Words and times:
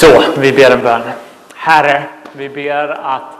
Så, 0.00 0.22
vi 0.40 0.52
ber 0.52 0.70
en 0.70 0.82
bön. 0.82 1.02
Herre, 1.54 2.04
vi 2.32 2.48
ber 2.48 2.88
att 2.88 3.34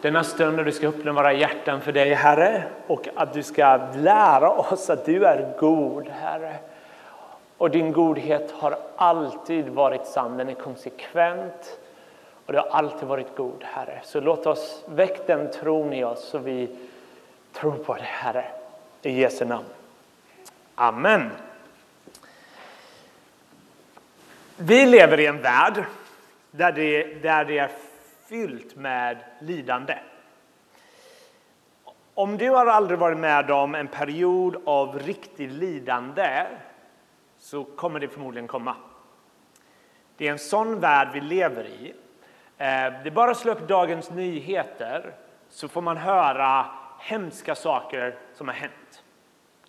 denna 0.00 0.24
stund 0.24 0.56
när 0.56 0.64
du 0.64 0.72
ska 0.72 0.88
öppna 0.88 1.12
våra 1.12 1.32
hjärtan 1.32 1.80
för 1.80 1.92
dig, 1.92 2.14
Herre, 2.14 2.62
och 2.86 3.08
att 3.14 3.32
du 3.32 3.42
ska 3.42 3.80
lära 3.94 4.50
oss 4.50 4.90
att 4.90 5.06
du 5.06 5.24
är 5.24 5.54
god, 5.58 6.08
Herre. 6.08 6.54
Och 7.58 7.70
din 7.70 7.92
godhet 7.92 8.54
har 8.58 8.76
alltid 8.96 9.68
varit 9.68 10.06
sann, 10.06 10.36
den 10.36 10.48
är 10.48 10.54
konsekvent 10.54 11.78
och 12.46 12.52
du 12.52 12.58
har 12.58 12.68
alltid 12.70 13.08
varit 13.08 13.36
god, 13.36 13.64
Herre. 13.64 14.00
Så 14.04 14.20
låt 14.20 14.46
oss 14.46 14.84
väcka 14.86 15.36
den 15.36 15.50
tron 15.50 15.92
i 15.92 16.04
oss 16.04 16.28
så 16.28 16.38
vi 16.38 16.68
tror 17.52 17.72
på 17.72 17.94
det, 17.94 18.02
Herre. 18.02 18.44
I 19.02 19.20
Jesu 19.20 19.44
namn. 19.44 19.64
Amen. 20.74 21.30
Vi 24.56 24.86
lever 24.86 25.20
i 25.20 25.26
en 25.26 25.42
värld 25.42 25.84
där 26.50 26.72
det, 26.72 27.22
där 27.22 27.44
det 27.44 27.58
är 27.58 27.70
fyllt 28.28 28.76
med 28.76 29.18
lidande. 29.40 29.98
Om 32.14 32.38
du 32.38 32.50
har 32.50 32.66
aldrig 32.66 32.98
varit 32.98 33.18
med 33.18 33.50
om 33.50 33.74
en 33.74 33.88
period 33.88 34.62
av 34.64 34.98
riktigt 34.98 35.50
lidande 35.50 36.46
så 37.38 37.64
kommer 37.64 38.00
det 38.00 38.08
förmodligen 38.08 38.48
komma. 38.48 38.76
Det 40.16 40.28
är 40.28 40.32
en 40.32 40.38
sån 40.38 40.80
värld 40.80 41.08
vi 41.12 41.20
lever 41.20 41.64
i. 41.64 41.88
Eh, 42.58 43.02
det 43.02 43.06
är 43.06 43.10
bara 43.10 43.30
att 43.30 43.36
slå 43.36 43.52
upp 43.52 43.68
Dagens 43.68 44.10
Nyheter 44.10 45.14
så 45.48 45.68
får 45.68 45.82
man 45.82 45.96
höra 45.96 46.66
hemska 47.00 47.54
saker 47.54 48.18
som 48.34 48.48
har 48.48 48.54
hänt. 48.54 49.02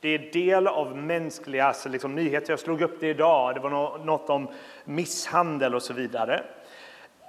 Det 0.03 0.09
är 0.09 0.31
del 0.34 0.67
av 0.67 0.98
mänskliga 0.98 1.66
alltså 1.66 1.89
liksom, 1.89 2.16
nyheter. 2.16 2.52
Jag 2.52 2.59
slog 2.59 2.81
upp 2.81 2.99
det 2.99 3.07
idag. 3.07 3.55
Det 3.55 3.59
var 3.59 3.98
något 4.05 4.29
om 4.29 4.48
misshandel 4.85 5.76
och 5.76 5.81
så 5.81 5.93
vidare. 5.93 6.43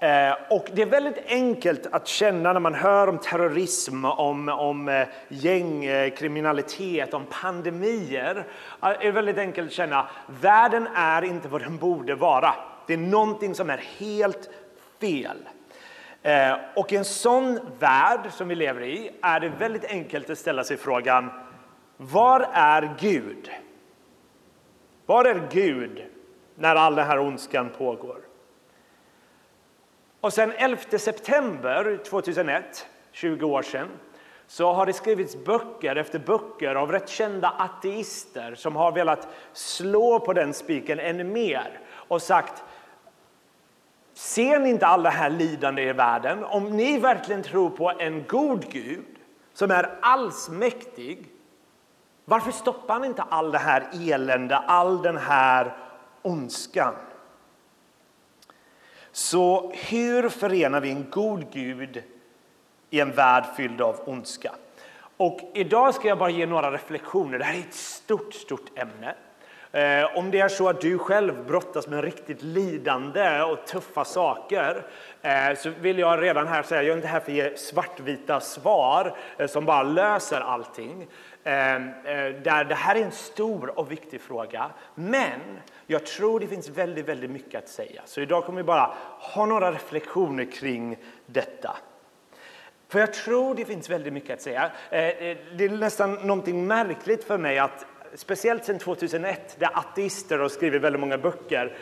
Eh, 0.00 0.36
och 0.50 0.66
det 0.72 0.82
är 0.82 0.86
väldigt 0.86 1.26
enkelt 1.26 1.86
att 1.92 2.08
känna 2.08 2.52
när 2.52 2.60
man 2.60 2.74
hör 2.74 3.08
om 3.08 3.18
terrorism, 3.18 4.04
om, 4.04 4.48
om 4.48 4.88
eh, 4.88 5.08
gängkriminalitet, 5.28 7.14
om 7.14 7.26
pandemier. 7.42 8.46
Det 8.80 9.06
är 9.06 9.12
väldigt 9.12 9.38
enkelt 9.38 9.68
att 9.68 9.74
känna 9.74 9.98
att 9.98 10.08
världen 10.40 10.88
är 10.94 11.22
inte 11.22 11.48
vad 11.48 11.60
den 11.60 11.76
borde 11.76 12.14
vara. 12.14 12.54
Det 12.86 12.92
är 12.92 12.98
någonting 12.98 13.54
som 13.54 13.70
är 13.70 13.80
helt 13.98 14.50
fel. 15.00 15.36
Eh, 16.22 16.56
och 16.76 16.92
i 16.92 16.96
en 16.96 17.04
sån 17.04 17.60
värld 17.78 18.20
som 18.30 18.48
vi 18.48 18.54
lever 18.54 18.82
i 18.82 19.10
är 19.22 19.40
det 19.40 19.48
väldigt 19.48 19.84
enkelt 19.84 20.30
att 20.30 20.38
ställa 20.38 20.64
sig 20.64 20.76
frågan 20.76 21.30
var 21.96 22.48
är 22.52 22.94
Gud? 22.98 23.50
Var 25.06 25.24
är 25.24 25.48
Gud 25.50 26.04
när 26.54 26.76
all 26.76 26.94
den 26.94 27.06
här 27.06 27.18
ondskan 27.18 27.70
pågår? 27.78 28.18
Och 30.20 30.32
sen 30.32 30.52
11 30.56 30.98
september 30.98 31.98
2001, 32.04 32.86
20 33.12 33.46
år 33.46 33.62
sedan, 33.62 33.88
så 34.46 34.72
har 34.72 34.86
det 34.86 34.92
skrivits 34.92 35.36
böcker 35.44 35.96
efter 35.96 36.18
böcker 36.18 36.74
av 36.74 36.92
rätt 36.92 37.08
kända 37.08 37.48
ateister 37.58 38.54
som 38.54 38.76
har 38.76 38.92
velat 38.92 39.28
slå 39.52 40.20
på 40.20 40.32
den 40.32 40.54
spiken 40.54 40.98
ännu 41.00 41.24
mer 41.24 41.80
och 41.90 42.22
sagt 42.22 42.62
Ser 44.14 44.58
ni 44.58 44.70
inte 44.70 44.86
alla 44.86 45.10
här 45.10 45.30
lidande 45.30 45.82
i 45.82 45.92
världen? 45.92 46.44
Om 46.44 46.76
ni 46.76 46.98
verkligen 46.98 47.42
tror 47.42 47.70
på 47.70 47.92
en 47.98 48.24
god 48.28 48.72
Gud 48.72 49.04
som 49.52 49.70
är 49.70 49.98
allsmäktig 50.00 51.33
varför 52.24 52.50
stoppar 52.50 52.94
han 52.94 53.04
inte 53.04 53.22
all 53.22 53.52
det 53.52 53.58
här 53.58 53.88
elände, 53.92 54.56
all 54.56 55.02
den 55.02 55.16
här 55.16 55.76
ondskan? 56.22 56.94
Så 59.12 59.72
hur 59.74 60.28
förenar 60.28 60.80
vi 60.80 60.90
en 60.90 61.10
god 61.10 61.52
Gud 61.52 62.02
i 62.90 63.00
en 63.00 63.12
värld 63.12 63.44
fylld 63.56 63.80
av 63.80 64.00
ondska? 64.06 64.52
Och 65.16 65.40
idag 65.54 65.94
ska 65.94 66.08
jag 66.08 66.18
bara 66.18 66.30
ge 66.30 66.46
några 66.46 66.72
reflektioner. 66.72 67.38
Det 67.38 67.44
här 67.44 67.54
är 67.54 67.58
ett 67.58 67.74
stort, 67.74 68.34
stort 68.34 68.78
ämne. 68.78 69.14
Eh, 69.72 70.16
om 70.16 70.30
det 70.30 70.40
är 70.40 70.48
så 70.48 70.68
att 70.68 70.80
du 70.80 70.98
själv 70.98 71.46
brottas 71.46 71.88
med 71.88 72.04
riktigt 72.04 72.42
lidande 72.42 73.42
och 73.42 73.66
tuffa 73.66 74.04
saker 74.04 74.86
eh, 75.22 75.54
så 75.56 75.70
vill 75.80 75.98
jag 75.98 76.22
redan 76.22 76.46
här 76.46 76.62
säga, 76.62 76.82
jag 76.82 76.92
är 76.92 76.96
inte 76.96 77.08
här 77.08 77.20
för 77.20 77.32
att 77.32 77.36
ge 77.36 77.56
svartvita 77.56 78.40
svar 78.40 79.16
eh, 79.38 79.46
som 79.46 79.64
bara 79.64 79.82
löser 79.82 80.40
allting. 80.40 81.06
Ehm, 81.46 81.88
eh, 82.04 82.42
där 82.42 82.64
det 82.64 82.74
här 82.74 82.94
är 82.94 83.02
en 83.02 83.12
stor 83.12 83.78
och 83.78 83.92
viktig 83.92 84.20
fråga. 84.20 84.70
Men 84.94 85.40
jag 85.86 86.06
tror 86.06 86.40
det 86.40 86.46
finns 86.46 86.68
väldigt, 86.68 87.08
väldigt 87.08 87.30
mycket 87.30 87.64
att 87.64 87.68
säga. 87.68 88.02
Så 88.04 88.20
idag 88.20 88.44
kommer 88.44 88.56
vi 88.56 88.64
bara 88.64 88.94
ha 89.20 89.46
några 89.46 89.72
reflektioner 89.72 90.44
kring 90.44 90.96
detta. 91.26 91.76
För 92.88 93.00
jag 93.00 93.12
tror 93.12 93.54
det 93.54 93.64
finns 93.64 93.90
väldigt 93.90 94.12
mycket 94.12 94.30
att 94.30 94.42
säga. 94.42 94.70
Eh, 94.90 95.00
eh, 95.00 95.36
det 95.56 95.64
är 95.64 95.68
nästan 95.68 96.14
någonting 96.14 96.66
märkligt 96.66 97.24
för 97.24 97.38
mig 97.38 97.58
att 97.58 97.86
speciellt 98.14 98.64
sedan 98.64 98.78
2001, 98.78 99.56
där 99.58 99.70
ateister 99.78 100.38
har 100.38 100.48
skrivit 100.48 100.82
väldigt 100.82 101.00
många 101.00 101.18
böcker, 101.18 101.76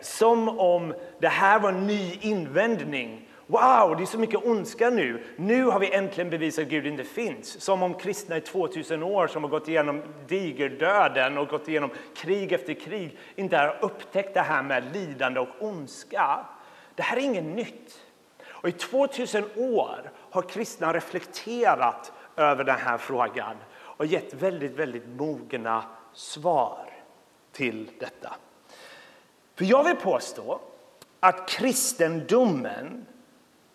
som 0.00 0.58
om 0.58 0.94
det 1.18 1.28
här 1.28 1.60
var 1.60 1.68
en 1.68 1.86
ny 1.86 2.18
invändning. 2.20 3.28
Wow, 3.52 3.96
det 3.96 4.02
är 4.02 4.06
så 4.06 4.18
mycket 4.18 4.44
ondska 4.44 4.90
nu. 4.90 5.22
Nu 5.36 5.64
har 5.64 5.80
vi 5.80 5.92
äntligen 5.92 6.30
bevisat 6.30 6.62
att 6.62 6.70
Gud 6.70 6.86
inte 6.86 7.04
finns. 7.04 7.60
Som 7.60 7.82
om 7.82 7.94
kristna 7.94 8.36
i 8.36 8.40
2000 8.40 9.02
år 9.02 9.26
som 9.26 9.42
har 9.42 9.50
gått 9.50 9.68
igenom 9.68 10.02
digerdöden 10.26 11.38
och 11.38 11.48
gått 11.48 11.68
igenom 11.68 11.90
krig 12.14 12.52
efter 12.52 12.74
krig 12.74 13.18
inte 13.36 13.56
har 13.56 13.78
upptäckt 13.82 14.34
det 14.34 14.40
här 14.40 14.62
med 14.62 14.84
lidande 14.92 15.40
och 15.40 15.48
ondska. 15.60 16.46
Det 16.94 17.02
här 17.02 17.16
är 17.16 17.20
inget 17.20 17.44
nytt. 17.44 18.02
Och 18.46 18.68
I 18.68 18.72
2000 18.72 19.44
år 19.56 20.12
har 20.30 20.42
kristna 20.42 20.92
reflekterat 20.92 22.12
över 22.36 22.64
den 22.64 22.78
här 22.78 22.98
frågan 22.98 23.56
och 23.74 24.06
gett 24.06 24.34
väldigt, 24.34 24.72
väldigt 24.72 25.08
mogna 25.08 25.84
svar 26.12 26.90
till 27.52 27.90
detta. 28.00 28.34
För 29.54 29.64
jag 29.64 29.84
vill 29.84 29.96
påstå 29.96 30.60
att 31.20 31.48
kristendomen 31.48 33.06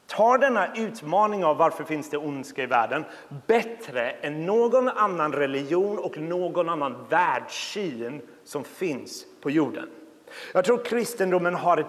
tar 0.07 0.38
denna 0.38 0.75
utmaning 0.75 1.45
av 1.45 1.57
varför 1.57 1.84
finns 1.84 2.09
det 2.09 2.18
ondska 2.18 2.63
i 2.63 2.66
världen 2.66 3.06
bättre 3.47 4.09
än 4.09 4.45
någon 4.45 4.90
annan 4.90 5.34
religion 5.34 6.00
och 6.00 6.18
någon 6.18 6.69
annan 6.69 7.06
världssyn 7.09 8.22
som 8.44 8.63
finns 8.63 9.25
på 9.41 9.51
jorden. 9.51 9.90
Jag 10.53 10.66
tror 10.66 10.85
kristendomen 10.85 11.56
har 11.56 11.78
ett 11.78 11.88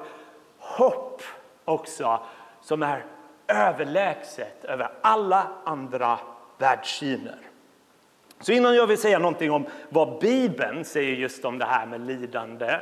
hopp 0.59 1.23
också 1.65 2.21
som 2.63 2.83
är 2.83 3.05
överlägset 3.49 4.65
över 4.65 4.91
alla 5.01 5.49
andra 5.65 6.19
världssyner. 6.59 7.39
Så 8.41 8.53
innan 8.53 8.75
jag 8.75 8.87
vill 8.87 8.99
säga 8.99 9.19
någonting 9.19 9.51
om 9.51 9.67
vad 9.89 10.21
Bibeln 10.21 10.85
säger 10.85 11.17
just 11.17 11.45
om 11.45 11.59
det 11.59 11.65
här 11.65 11.87
med 11.87 12.01
lidande 12.01 12.79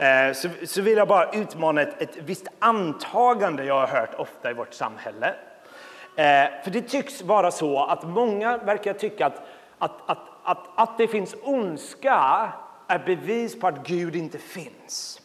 Eh, 0.00 0.32
så, 0.64 0.82
vill 0.82 0.96
jag 0.96 1.08
bara 1.08 1.30
utmana 1.30 1.82
ett, 1.82 2.02
ett 2.02 2.16
visst 2.16 2.46
antagande 2.58 3.64
jag 3.64 3.80
har 3.80 3.86
hört 3.86 4.14
ofta 4.14 4.50
i 4.50 4.54
vårt 4.54 4.74
samhälle. 4.74 5.34
Eh, 6.16 6.62
för 6.64 6.70
det 6.70 6.82
tycks 6.82 7.22
vara 7.22 7.50
så 7.50 7.84
att 7.84 8.02
många 8.02 8.58
verkar 8.58 8.92
tycka 8.92 9.26
att, 9.26 9.42
att, 9.78 10.10
att, 10.10 10.18
att, 10.44 10.68
att 10.74 10.98
det 10.98 11.08
finns 11.08 11.34
ondska 11.42 12.52
är 12.86 12.98
bevis 12.98 13.60
på 13.60 13.66
att 13.66 13.86
Gud 13.86 14.16
inte 14.16 14.38
finns. 14.38 15.20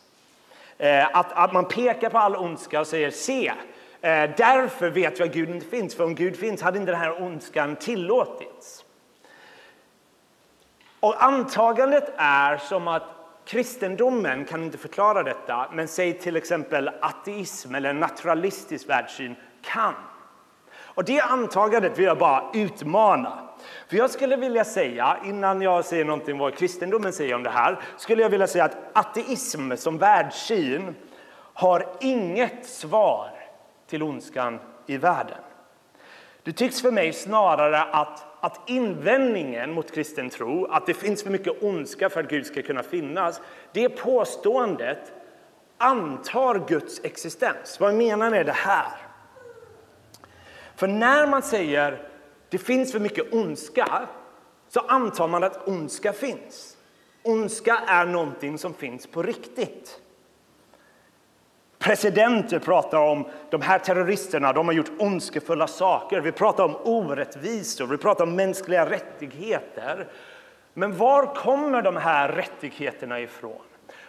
Eh, 0.78 1.18
att, 1.18 1.32
att 1.32 1.54
man 1.54 1.68
pekar 1.68 2.10
på 2.10 2.18
all 2.18 2.36
ondska 2.36 2.80
och 2.80 2.88
säger 2.88 3.12
se, 3.12 3.54
därför 4.38 4.90
vet 4.90 5.20
vi 5.20 5.24
att 5.24 5.34
Gud 5.34 5.50
inte 5.50 5.66
finns. 5.66 5.96
För 5.96 6.04
om 6.04 6.16
Gud 6.16 6.38
finns 6.38 6.62
hade 6.62 6.80
inte 6.80 6.92
den 6.92 7.02
här 7.02 7.22
ondskan 7.22 7.76
tillåtits. 7.76 8.86
Och 11.00 11.24
antagandet 11.24 12.14
är 12.18 12.58
som 12.58 12.88
att 12.88 13.15
kristendomen 13.46 14.46
kan 14.46 14.64
inte 14.64 14.78
förklara 14.78 15.24
detta, 15.24 15.70
men 15.72 15.88
säg 15.88 16.14
till 16.14 16.36
exempel 16.36 16.90
ateism 17.02 17.76
eller 17.76 17.94
naturalistisk 17.94 18.90
världssyn 18.90 19.36
kan. 19.62 19.94
Och 20.78 21.04
det 21.04 21.20
antagandet 21.22 21.98
vill 21.98 22.06
jag 22.06 22.18
bara 22.18 22.44
utmana. 22.54 23.50
För 23.88 23.98
jag 23.98 24.10
skulle 24.10 24.36
vilja 24.36 24.66
säga, 24.66 25.18
innan 25.26 25.62
jag 25.62 25.86
säger 25.86 26.06
någonting 26.06 26.38
vad 26.38 26.58
kristendomen 26.58 27.14
säger 27.14 27.36
om 27.36 27.44
det 27.44 27.50
här, 27.50 27.80
skulle 27.98 28.22
jag 28.22 28.30
vilja 28.30 28.48
säga 28.48 28.66
att 28.66 28.78
ateism 28.94 29.76
som 29.76 29.98
världssyn 29.98 30.96
har 31.54 31.86
inget 32.02 32.66
svar 32.66 33.30
till 33.88 34.04
ondskan 34.04 34.60
i 34.88 34.98
världen. 34.98 35.38
Det 36.44 36.52
tycks 36.52 36.82
för 36.82 36.92
mig 36.92 37.14
snarare 37.14 37.84
att 37.84 38.26
att 38.46 38.70
invändningen 38.70 39.74
mot 39.74 39.92
kristen 39.92 40.30
tro, 40.30 40.66
att 40.66 40.86
det 40.86 40.94
finns 40.94 41.24
för 41.24 41.30
mycket 41.30 41.64
ondska 41.64 42.10
för 42.10 42.24
att 42.24 42.30
Gud 42.30 42.46
ska 42.46 42.62
kunna 42.62 42.84
finnas, 42.84 43.42
det 43.72 43.90
påståendet 43.90 45.14
antar 45.78 46.68
Guds 46.68 47.02
existens. 47.04 47.80
Vad 47.80 47.94
menar 47.94 48.30
med 48.30 48.46
det 48.46 48.52
här? 48.52 48.88
För 50.76 50.88
när 50.88 51.28
man 51.28 51.42
säger 51.44 52.08
det 52.50 52.58
finns 52.58 52.92
för 52.92 53.00
mycket 53.00 53.34
ondska 53.34 54.08
så 54.70 54.80
antar 54.80 55.28
man 55.28 55.44
att 55.44 55.68
ondska 55.68 56.14
finns. 56.14 56.78
Ondska 57.24 57.82
är 57.88 58.06
någonting 58.06 58.58
som 58.58 58.74
finns 58.74 59.08
på 59.08 59.24
riktigt. 59.24 60.02
Presidenter 61.86 62.60
pratar 62.60 62.98
om 62.98 63.26
de 63.50 63.62
här 63.62 63.80
terroristerna, 63.80 64.54
de 64.54 64.68
har 64.68 64.74
gjort 64.74 64.92
ondskefulla 65.00 65.68
saker. 65.68 66.22
Vi 66.22 66.32
pratar 66.32 66.64
om 66.64 66.76
orättvisor, 66.84 67.88
vi 67.88 67.98
pratar 67.98 68.24
om 68.24 68.36
mänskliga 68.36 68.90
rättigheter. 68.90 70.08
Men 70.74 70.98
var 70.98 71.36
kommer 71.36 71.82
de 71.82 71.96
här 71.96 72.30
rättigheterna 72.30 73.20
ifrån? 73.20 73.62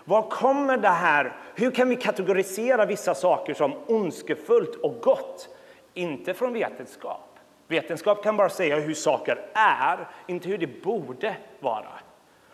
Var 0.05 0.23
kommer 0.23 0.77
det 0.77 0.89
här? 0.89 1.33
Hur 1.55 1.71
kan 1.71 1.89
vi 1.89 1.97
kategorisera 1.97 2.87
vissa 2.87 3.15
saker 3.15 3.55
som 3.55 3.75
ondskefullt 3.87 4.77
och 4.77 5.01
gott? 5.01 5.49
Inte 5.95 6.35
från 6.35 6.53
vetenskap. 6.53 7.39
Vetenskap 7.69 8.23
kan 8.23 8.37
bara 8.37 8.49
säga 8.49 8.77
hur 8.79 8.95
saker 8.95 9.39
är, 9.55 10.09
inte 10.27 10.49
hur 10.49 10.59
det 10.59 10.83
borde 10.83 11.37
vara. 11.61 11.89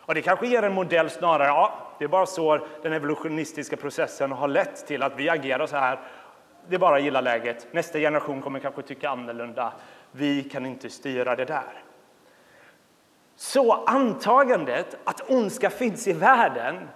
Och 0.07 0.15
det 0.15 0.23
kanske 0.23 0.47
ger 0.47 0.63
en 0.63 0.73
modell 0.73 1.11
snarare, 1.11 1.49
ja, 1.49 1.79
det 1.99 2.05
är 2.05 2.09
bara 2.09 2.27
så 2.27 2.67
den 2.83 2.93
evolutionistiska 2.93 3.77
processen 3.77 4.33
har 4.33 4.49
lett 4.49 4.87
till 4.87 5.03
att 5.03 5.13
vi 5.17 5.29
agerar 5.29 5.67
så 5.67 5.77
här. 5.77 6.01
Det 6.69 6.75
är 6.75 6.79
bara 6.79 6.97
att 6.97 7.03
gilla 7.03 7.21
läget. 7.21 7.67
Nästa 7.73 7.99
generation 7.99 8.43
kommer 8.43 8.59
kanske 8.59 8.83
tycka 8.83 9.11
annorlunda. 9.11 9.73
Vi 10.13 10.43
kan 10.43 10.67
inte 10.67 10.91
styra 10.91 11.37
det 11.37 11.45
där. 11.45 11.83
Så 13.37 13.73
antagandet 13.73 14.97
att 15.05 15.31
ondska 15.31 15.71
finns 15.71 16.09
i 16.09 16.13
världen 16.13 16.89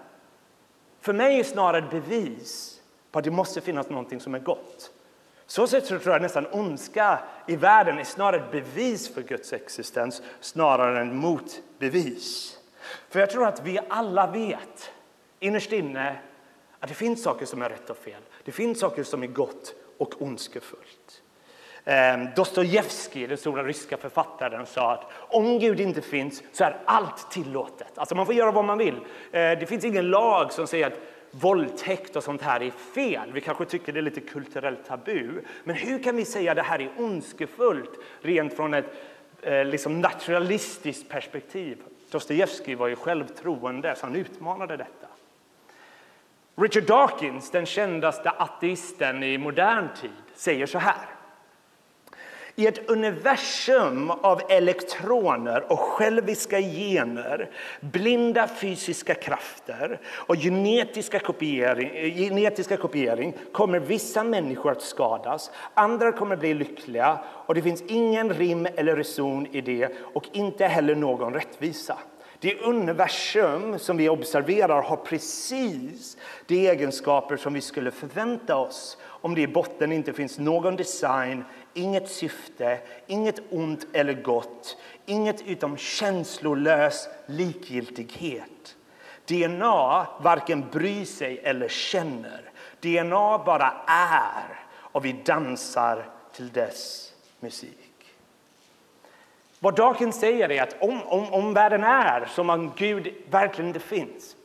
för 1.00 1.12
mig 1.12 1.40
är 1.40 1.44
snarare 1.44 1.78
ett 1.78 1.90
bevis 1.90 2.80
på 3.12 3.18
att 3.18 3.24
det 3.24 3.30
måste 3.30 3.60
finnas 3.60 3.88
någonting 3.88 4.20
som 4.20 4.34
är 4.34 4.38
gott. 4.38 4.90
Så 5.46 5.66
sett 5.66 5.86
tror 5.86 6.02
jag 6.04 6.22
nästan 6.22 6.46
ondska 6.52 7.18
i 7.46 7.56
världen 7.56 7.98
är 7.98 8.04
snarare 8.04 8.36
ett 8.36 8.50
bevis 8.50 9.14
för 9.14 9.22
Guds 9.22 9.52
existens 9.52 10.22
snarare 10.40 11.00
än 11.00 11.16
motbevis. 11.16 12.55
För 13.08 13.20
jag 13.20 13.30
tror 13.30 13.46
att 13.46 13.62
vi 13.64 13.78
alla 13.88 14.26
vet 14.26 14.90
innerst 15.40 15.72
inne 15.72 16.16
att 16.80 16.88
det 16.88 16.94
finns 16.94 17.22
saker 17.22 17.46
som 17.46 17.62
är 17.62 17.68
rätt 17.68 17.90
och 17.90 17.96
fel. 17.96 18.22
Det 18.44 18.52
finns 18.52 18.80
saker 18.80 19.02
som 19.02 19.22
är 19.22 19.26
gott 19.26 19.74
och 19.98 20.22
ondskefullt. 20.22 21.22
Ehm, 21.84 22.28
Dostojevskij, 22.36 23.26
den 23.26 23.38
stora 23.38 23.64
ryska 23.64 23.96
författaren, 23.96 24.66
sa 24.66 24.92
att 24.92 25.04
om 25.12 25.58
Gud 25.58 25.80
inte 25.80 26.02
finns 26.02 26.42
så 26.52 26.64
är 26.64 26.76
allt 26.84 27.30
tillåtet. 27.30 27.98
Alltså 27.98 28.14
man 28.14 28.26
får 28.26 28.34
göra 28.34 28.50
vad 28.50 28.64
man 28.64 28.78
vill. 28.78 29.00
Ehm, 29.32 29.58
det 29.58 29.66
finns 29.66 29.84
ingen 29.84 30.10
lag 30.10 30.52
som 30.52 30.66
säger 30.66 30.86
att 30.86 31.00
våldtäkt 31.30 32.16
och 32.16 32.24
sånt 32.24 32.42
här 32.42 32.62
är 32.62 32.70
fel. 32.70 33.32
Vi 33.32 33.40
kanske 33.40 33.64
tycker 33.64 33.92
det 33.92 34.00
är 34.00 34.02
lite 34.02 34.20
kulturellt 34.20 34.86
tabu. 34.86 35.40
Men 35.64 35.76
hur 35.76 36.02
kan 36.02 36.16
vi 36.16 36.24
säga 36.24 36.50
att 36.52 36.56
det 36.56 36.62
här 36.62 36.80
är 36.80 36.90
ondskefullt 36.96 37.90
rent 38.20 38.56
från 38.56 38.74
ett 38.74 38.94
eh, 39.42 39.64
liksom 39.64 40.00
naturalistiskt 40.00 41.08
perspektiv? 41.08 41.78
Dostojevskij 42.10 42.74
var 42.74 42.88
ju 42.88 42.96
själv 42.96 43.28
troende, 43.28 43.96
så 43.96 44.06
han 44.06 44.16
utmanade 44.16 44.76
detta. 44.76 45.06
Richard 46.56 46.84
Dawkins, 46.84 47.50
den 47.50 47.66
kändaste 47.66 48.30
ateisten 48.30 49.22
i 49.22 49.38
modern 49.38 49.88
tid, 50.00 50.10
säger 50.34 50.66
så 50.66 50.78
här. 50.78 51.15
I 52.58 52.66
ett 52.66 52.90
universum 52.90 54.10
av 54.10 54.40
elektroner 54.48 55.72
och 55.72 55.78
själviska 55.78 56.60
gener, 56.60 57.50
blinda 57.80 58.48
fysiska 58.48 59.14
krafter 59.14 60.00
och 60.06 60.36
genetiska 60.36 61.18
kopiering, 61.18 62.14
genetiska 62.14 62.76
kopiering 62.76 63.34
kommer 63.52 63.78
vissa 63.78 64.24
människor 64.24 64.72
att 64.72 64.82
skadas, 64.82 65.50
andra 65.74 66.12
kommer 66.12 66.36
bli 66.36 66.54
lyckliga 66.54 67.18
och 67.46 67.54
det 67.54 67.62
finns 67.62 67.82
ingen 67.82 68.34
rim 68.34 68.68
eller 68.76 68.96
reson 68.96 69.46
i 69.46 69.60
det 69.60 69.92
och 70.00 70.24
inte 70.32 70.66
heller 70.66 70.94
någon 70.94 71.34
rättvisa. 71.34 71.98
Det 72.38 72.60
universum 72.60 73.78
som 73.78 73.96
vi 73.96 74.08
observerar 74.08 74.82
har 74.82 74.96
precis 74.96 76.16
de 76.46 76.68
egenskaper 76.68 77.36
som 77.36 77.54
vi 77.54 77.60
skulle 77.60 77.90
förvänta 77.90 78.56
oss 78.56 78.98
om 79.04 79.34
det 79.34 79.40
i 79.40 79.46
botten 79.46 79.92
inte 79.92 80.12
finns 80.12 80.38
någon 80.38 80.76
design, 80.76 81.44
inget 81.76 82.10
syfte, 82.10 82.78
inget 83.06 83.40
ont 83.50 83.86
eller 83.92 84.12
gott, 84.12 84.76
inget 85.06 85.42
utom 85.42 85.76
känslolös 85.76 87.08
likgiltighet. 87.26 88.76
DNA 89.24 90.06
varken 90.20 90.64
bryr 90.72 91.04
sig 91.04 91.38
eller 91.38 91.68
känner. 91.68 92.50
DNA 92.80 93.38
bara 93.38 93.74
är 93.86 94.66
och 94.74 95.04
vi 95.04 95.12
dansar 95.12 96.08
till 96.32 96.52
dess 96.52 97.12
musik. 97.40 97.86
Vad 99.58 99.76
Dawkins 99.76 100.20
säger 100.20 100.50
är 100.50 100.62
att 100.62 100.76
om, 100.82 101.02
om, 101.02 101.32
om 101.32 101.54
världen 101.54 101.84
är 101.84 102.24
som 102.24 102.50
om 102.50 102.72
Gud 102.76 103.14
verkligen 103.30 103.68
inte 103.68 103.80
finns, 103.80 104.36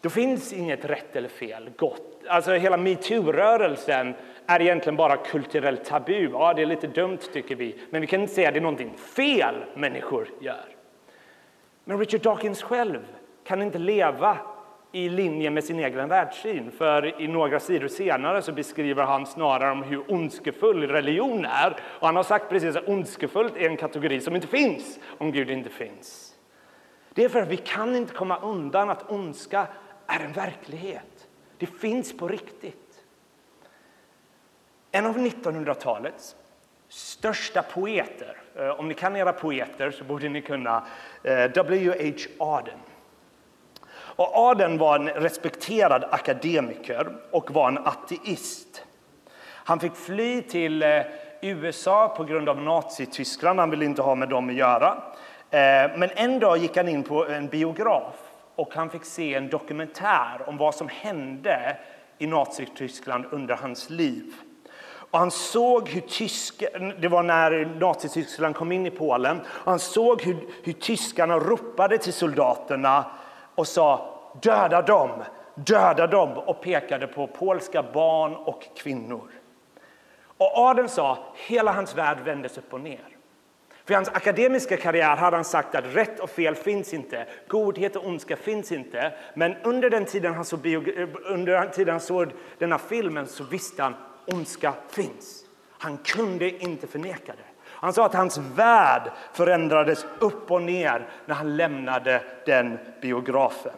då 0.00 0.10
finns 0.10 0.52
inget 0.52 0.84
rätt 0.84 1.16
eller 1.16 1.28
fel, 1.28 1.70
gott. 1.76 2.26
Alltså 2.28 2.52
hela 2.52 2.76
metoo-rörelsen 2.76 4.14
är 4.46 4.62
egentligen 4.62 4.96
bara 4.96 5.16
kulturellt 5.16 5.84
tabu. 5.84 6.30
Ja, 6.32 6.54
det 6.54 6.62
är 6.62 6.66
lite 6.66 6.86
dumt 6.86 7.18
tycker 7.32 7.56
vi, 7.56 7.78
men 7.90 8.00
vi 8.00 8.06
kan 8.06 8.20
inte 8.20 8.34
säga 8.34 8.48
att 8.48 8.54
det 8.54 8.60
är 8.60 8.62
någonting 8.62 8.94
fel 8.96 9.54
människor 9.74 10.28
gör. 10.40 10.66
Men 11.84 11.98
Richard 11.98 12.20
Dawkins 12.20 12.62
själv 12.62 13.00
kan 13.44 13.62
inte 13.62 13.78
leva 13.78 14.38
i 14.92 15.08
linje 15.08 15.50
med 15.50 15.64
sin 15.64 15.78
egen 15.78 16.08
världssyn. 16.08 16.70
För 16.70 17.20
i 17.22 17.28
några 17.28 17.60
sidor 17.60 17.88
senare 17.88 18.42
så 18.42 18.52
beskriver 18.52 19.02
han 19.02 19.26
snarare 19.26 19.72
om 19.72 19.82
hur 19.82 20.12
ondskefull 20.12 20.88
religion 20.88 21.44
är. 21.44 21.76
Och 21.82 22.06
han 22.06 22.16
har 22.16 22.22
sagt 22.22 22.48
precis 22.48 22.76
att 22.76 22.88
ondskefullt 22.88 23.56
är 23.56 23.68
en 23.68 23.76
kategori 23.76 24.20
som 24.20 24.34
inte 24.34 24.46
finns 24.46 24.98
om 25.18 25.32
Gud 25.32 25.50
inte 25.50 25.70
finns. 25.70 26.34
Det 27.14 27.24
är 27.24 27.28
för 27.28 27.42
att 27.42 27.48
vi 27.48 27.56
kan 27.56 27.96
inte 27.96 28.14
komma 28.14 28.38
undan 28.38 28.90
att 28.90 29.10
ondska 29.10 29.66
är 30.06 30.20
en 30.20 30.32
verklighet. 30.32 31.28
Det 31.58 31.66
finns 31.66 32.16
på 32.16 32.28
riktigt. 32.28 32.81
En 34.94 35.06
av 35.06 35.18
1900-talets 35.18 36.36
största 36.88 37.62
poeter, 37.62 38.36
eh, 38.56 38.68
om 38.68 38.88
ni 38.88 38.94
kan 38.94 39.16
era 39.16 39.32
poeter 39.32 39.90
så 39.90 40.04
borde 40.04 40.28
ni 40.28 40.42
kunna 40.42 40.86
eh, 41.22 41.44
W.H. 41.44 42.44
Auden. 42.44 42.78
Och 43.94 44.36
Aden 44.36 44.78
var 44.78 44.98
en 44.98 45.08
respekterad 45.08 46.04
akademiker 46.10 47.16
och 47.30 47.50
var 47.50 47.68
en 47.68 47.78
ateist. 47.78 48.84
Han 49.40 49.80
fick 49.80 49.96
fly 49.96 50.42
till 50.42 50.82
eh, 50.82 51.00
USA 51.40 52.14
på 52.16 52.24
grund 52.24 52.48
av 52.48 52.62
Nazityskland. 52.62 53.60
Han 53.60 53.70
ville 53.70 53.84
inte 53.84 54.02
ha 54.02 54.14
med 54.14 54.28
dem 54.28 54.48
att 54.48 54.54
göra. 54.54 55.02
Men 55.96 56.10
en 56.14 56.38
dag 56.38 56.58
gick 56.58 56.76
han 56.76 56.88
in 56.88 57.02
på 57.02 57.26
en 57.26 57.48
biograf 57.48 58.14
och 58.54 58.74
han 58.74 58.90
fick 58.90 59.04
se 59.04 59.34
en 59.34 59.48
dokumentär 59.48 60.42
om 60.46 60.56
vad 60.56 60.74
som 60.74 60.88
hände 60.88 61.76
i 62.18 62.26
Nazityskland 62.26 63.24
under 63.30 63.56
hans 63.56 63.90
liv. 63.90 64.34
Och 65.12 65.18
han 65.18 65.30
såg 65.30 65.88
hur 65.88 66.00
tyska, 66.00 66.66
det 67.00 67.08
var 67.08 67.22
när 67.22 67.64
Nazityskland 67.80 68.56
kom 68.56 68.72
in 68.72 68.86
i 68.86 68.90
Polen, 68.90 69.40
och 69.40 69.70
han 69.70 69.78
såg 69.78 70.22
hur, 70.22 70.36
hur 70.62 70.72
tyskarna 70.72 71.38
ropade 71.38 71.98
till 71.98 72.12
soldaterna 72.12 73.04
och 73.54 73.68
sa 73.68 74.18
döda 74.42 74.82
dem, 74.82 75.10
döda 75.54 76.06
dem 76.06 76.38
och 76.38 76.60
pekade 76.60 77.06
på 77.06 77.26
polska 77.26 77.82
barn 77.82 78.36
och 78.36 78.68
kvinnor. 78.76 79.30
Och 80.38 80.58
Aden 80.58 80.88
sa 80.88 81.18
hela 81.34 81.72
hans 81.72 81.96
värld 81.96 82.18
vändes 82.24 82.58
upp 82.58 82.72
och 82.72 82.80
ner. 82.80 83.08
För 83.84 83.94
hans 83.94 84.08
akademiska 84.08 84.76
karriär 84.76 85.16
hade 85.16 85.36
han 85.36 85.44
sagt 85.44 85.74
att 85.74 85.84
rätt 85.96 86.20
och 86.20 86.30
fel 86.30 86.54
finns 86.54 86.94
inte, 86.94 87.26
godhet 87.48 87.96
och 87.96 88.06
ondska 88.06 88.36
finns 88.36 88.72
inte. 88.72 89.12
Men 89.34 89.56
under 89.62 89.90
den 89.90 90.04
tiden 90.04 90.34
han 90.34 90.44
såg, 90.44 90.66
eh, 90.66 91.08
under 91.24 91.52
den 91.52 91.70
tiden 91.70 91.92
han 91.92 92.00
såg 92.00 92.32
denna 92.58 92.78
filmen 92.78 93.26
så 93.26 93.44
visste 93.44 93.82
han 93.82 93.94
ondska 94.26 94.74
finns. 94.88 95.44
Han 95.78 95.98
kunde 95.98 96.50
inte 96.64 96.86
förneka 96.86 97.32
det. 97.32 97.52
Han 97.64 97.92
sa 97.92 98.06
att 98.06 98.14
hans 98.14 98.38
värld 98.38 99.12
förändrades 99.32 100.06
upp 100.18 100.50
och 100.50 100.62
ner 100.62 101.08
när 101.26 101.34
han 101.34 101.56
lämnade 101.56 102.22
den 102.46 102.78
biografen. 103.00 103.72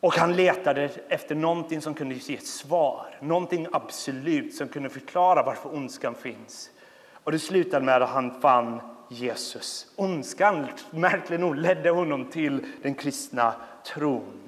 Och 0.00 0.14
han 0.14 0.36
letade 0.36 0.90
efter 1.08 1.34
någonting 1.34 1.80
som 1.80 1.94
kunde 1.94 2.14
ge 2.14 2.34
ett 2.34 2.46
svar, 2.46 3.18
någonting 3.20 3.66
absolut 3.72 4.54
som 4.54 4.68
kunde 4.68 4.88
förklara 4.88 5.42
varför 5.42 5.74
ondskan 5.74 6.14
finns. 6.14 6.70
Och 7.24 7.32
det 7.32 7.38
slutade 7.38 7.84
med 7.84 8.02
att 8.02 8.10
han 8.10 8.40
fann 8.40 8.80
Jesus. 9.08 9.86
Ondskan, 9.96 10.66
märkligt 10.90 11.40
nog, 11.40 11.56
ledde 11.56 11.90
honom 11.90 12.30
till 12.30 12.66
den 12.82 12.94
kristna 12.94 13.54
tron. 13.84 14.45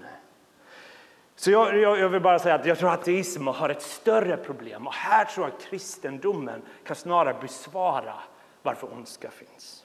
Så 1.38 1.50
jag, 1.50 1.78
jag, 1.78 1.98
jag, 1.98 2.08
vill 2.08 2.20
bara 2.20 2.38
säga 2.38 2.54
att 2.54 2.66
jag 2.66 2.78
tror 2.78 2.92
att 2.92 3.00
ateism 3.00 3.46
har 3.46 3.68
ett 3.68 3.82
större 3.82 4.36
problem. 4.36 4.86
Och 4.86 4.94
här 4.94 5.24
tror 5.24 5.46
jag 5.46 5.54
att 5.54 5.62
kristendomen 5.62 6.62
kan 6.84 6.96
snarare 6.96 7.36
besvara 7.40 8.14
varför 8.62 8.92
ondska 8.92 9.30
finns. 9.30 9.84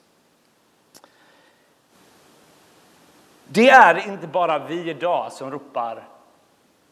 Det 3.44 3.70
är 3.70 4.08
inte 4.08 4.26
bara 4.26 4.58
vi 4.58 4.90
idag 4.90 5.32
som 5.32 5.50
ropar 5.50 6.04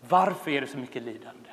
varför 0.08 0.50
är 0.50 0.60
det 0.60 0.66
så 0.66 0.78
mycket 0.78 1.02
lidande? 1.02 1.50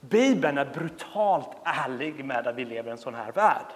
Bibeln 0.00 0.58
är 0.58 0.64
brutalt 0.64 1.56
ärlig 1.64 2.24
med 2.24 2.46
att 2.46 2.54
vi 2.54 2.64
lever 2.64 2.88
i 2.88 2.92
en 2.92 2.98
sån 2.98 3.14
här 3.14 3.32
värld. 3.32 3.66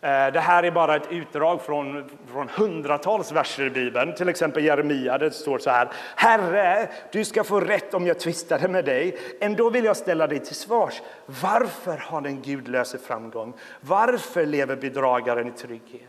Eh, 0.00 0.32
det 0.32 0.40
här 0.40 0.62
är 0.62 0.70
bara 0.70 0.96
ett 0.96 1.12
utdrag 1.12 1.62
från, 1.62 2.10
från 2.32 2.48
hundratals 2.48 3.32
verser 3.32 3.66
i 3.66 3.70
Bibeln, 3.70 4.14
till 4.14 4.28
exempel 4.28 4.64
Jeremia, 4.64 5.18
det 5.18 5.30
står 5.30 5.58
så 5.58 5.70
här. 5.70 5.88
Herre, 6.16 6.88
du 7.12 7.24
ska 7.24 7.44
få 7.44 7.60
rätt 7.60 7.94
om 7.94 8.06
jag 8.06 8.20
tvistade 8.20 8.68
med 8.68 8.84
dig. 8.84 9.16
Ändå 9.40 9.70
vill 9.70 9.84
jag 9.84 9.96
ställa 9.96 10.26
dig 10.26 10.38
till 10.38 10.54
svars. 10.54 11.02
Varför 11.26 11.96
har 11.96 12.20
den 12.20 12.42
gudlöse 12.42 12.98
framgång? 12.98 13.54
Varför 13.80 14.46
lever 14.46 14.76
bedragaren 14.76 15.48
i 15.48 15.52
trygghet? 15.52 16.02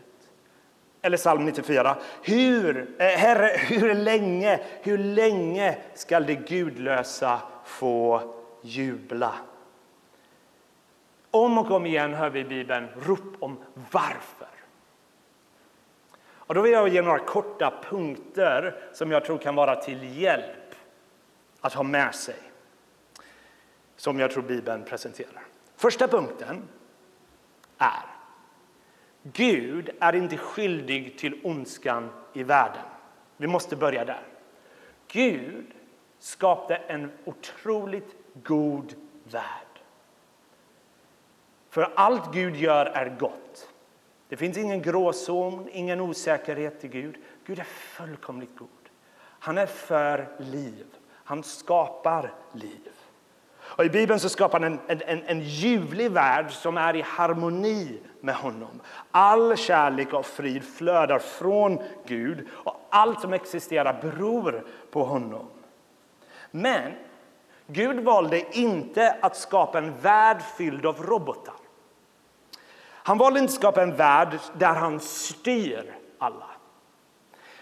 Eller 1.02 1.16
psalm 1.16 1.44
94. 1.44 1.96
Hur, 2.22 2.88
eh, 2.98 3.06
herre, 3.06 3.50
hur 3.56 3.94
länge, 3.94 4.60
hur 4.82 4.98
länge 4.98 5.78
skall 5.94 6.26
det 6.26 6.34
gudlösa 6.34 7.40
få 7.64 8.34
jubla? 8.62 9.32
Om 11.30 11.58
och 11.58 11.70
om 11.70 11.86
igen 11.86 12.14
hör 12.14 12.30
vi 12.30 12.40
i 12.40 12.44
Bibeln 12.44 12.88
rop 13.06 13.36
om 13.40 13.56
varför. 13.90 14.48
Och 16.48 16.54
då 16.54 16.60
vill 16.60 16.72
jag 16.72 16.88
ge 16.88 17.02
några 17.02 17.18
korta 17.18 17.82
punkter 17.90 18.80
som 18.92 19.10
jag 19.10 19.24
tror 19.24 19.38
kan 19.38 19.54
vara 19.54 19.76
till 19.76 20.20
hjälp 20.20 20.74
att 21.60 21.74
ha 21.74 21.82
med 21.82 22.14
sig. 22.14 22.36
Som 23.96 24.18
jag 24.20 24.30
tror 24.30 24.42
Bibeln 24.42 24.84
presenterar. 24.84 25.42
Första 25.76 26.08
punkten 26.08 26.62
är 27.78 28.02
Gud 29.22 29.90
är 30.00 30.14
inte 30.14 30.36
skyldig 30.36 31.18
till 31.18 31.40
ondskan 31.44 32.10
i 32.32 32.42
världen. 32.42 32.82
Vi 33.36 33.46
måste 33.46 33.76
börja 33.76 34.04
där. 34.04 34.22
Gud 35.08 35.66
skapade 36.18 36.76
en 36.76 37.10
otroligt 37.24 38.16
god 38.42 38.94
värld. 39.24 39.67
För 41.70 41.92
allt 41.94 42.32
Gud 42.32 42.56
gör 42.56 42.86
är 42.86 43.16
gott. 43.18 43.68
Det 44.28 44.36
finns 44.36 44.58
ingen 44.58 44.82
gråzon, 44.82 45.68
ingen 45.72 46.00
osäkerhet 46.00 46.84
i 46.84 46.88
Gud. 46.88 47.16
Gud 47.46 47.58
är 47.58 47.64
fullkomligt 47.64 48.56
god. 48.58 48.68
Han 49.18 49.58
är 49.58 49.66
för 49.66 50.28
liv. 50.38 50.86
Han 51.10 51.42
skapar 51.42 52.32
liv. 52.52 52.88
Och 53.60 53.84
I 53.84 53.88
Bibeln 53.88 54.20
så 54.20 54.28
skapar 54.28 54.60
han 54.60 54.78
en, 54.88 55.02
en, 55.06 55.22
en 55.22 55.40
ljuvlig 55.40 56.10
värld 56.10 56.52
som 56.52 56.76
är 56.76 56.96
i 56.96 57.02
harmoni 57.02 58.00
med 58.20 58.34
honom. 58.34 58.80
All 59.10 59.56
kärlek 59.56 60.12
och 60.12 60.26
frid 60.26 60.64
flödar 60.64 61.18
från 61.18 61.82
Gud 62.06 62.46
och 62.50 62.86
allt 62.90 63.20
som 63.20 63.32
existerar 63.32 64.02
beror 64.02 64.66
på 64.90 65.04
honom. 65.04 65.48
Men 66.50 66.92
Gud 67.70 68.00
valde 68.00 68.58
inte 68.58 69.16
att 69.20 69.36
skapa 69.36 69.78
en 69.78 70.00
värld 70.00 70.42
fylld 70.56 70.86
av 70.86 71.02
robotar. 71.02 71.54
Han 72.90 73.18
valde 73.18 73.40
inte 73.40 73.50
att 73.50 73.60
skapa 73.60 73.82
en 73.82 73.96
värld 73.96 74.38
där 74.58 74.74
han 74.74 75.00
styr 75.00 75.94
alla. 76.18 76.46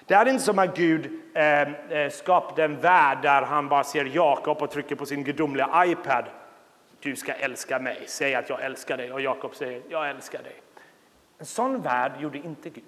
Det 0.06 0.14
är 0.14 0.28
inte 0.28 0.44
som 0.44 0.58
att 0.58 0.76
Gud 0.76 1.20
eh, 1.34 1.62
eh, 1.62 2.10
skapade 2.10 2.64
en 2.64 2.80
värld 2.80 3.18
där 3.22 3.42
han 3.42 3.68
bara 3.68 3.84
ser 3.84 4.04
Jakob 4.04 4.62
och 4.62 4.70
trycker 4.70 4.94
på 4.96 5.06
sin 5.06 5.24
gudomliga 5.24 5.84
iPad. 5.86 6.24
Du 7.00 7.16
ska 7.16 7.32
älska 7.32 7.78
mig, 7.78 8.04
säg 8.06 8.34
att 8.34 8.48
jag 8.48 8.64
älskar 8.64 8.96
dig 8.96 9.12
och 9.12 9.20
Jakob 9.20 9.54
säger 9.54 9.82
jag 9.88 10.10
älskar 10.10 10.42
dig. 10.42 10.62
En 11.38 11.46
sån 11.46 11.82
värld 11.82 12.12
gjorde 12.20 12.38
inte 12.38 12.70
Gud. 12.70 12.84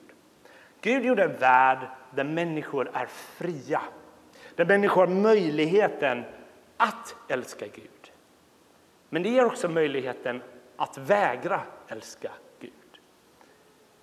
Gud 0.81 1.05
gjorde 1.05 1.25
en 1.25 1.37
värld 1.37 1.79
där 2.11 2.25
människor 2.25 2.91
är 2.95 3.07
fria. 3.07 3.81
Där 4.55 4.65
människor 4.65 5.07
har 5.07 5.15
möjligheten 5.15 6.25
att 6.79 7.17
älska 7.29 7.67
Gud. 7.67 8.13
Men 9.09 9.23
det 9.23 9.29
ger 9.29 9.45
också 9.45 9.69
möjligheten 9.69 10.43
att 10.77 10.99
vägra 10.99 11.61
älska 11.89 12.33
Gud. 12.61 12.73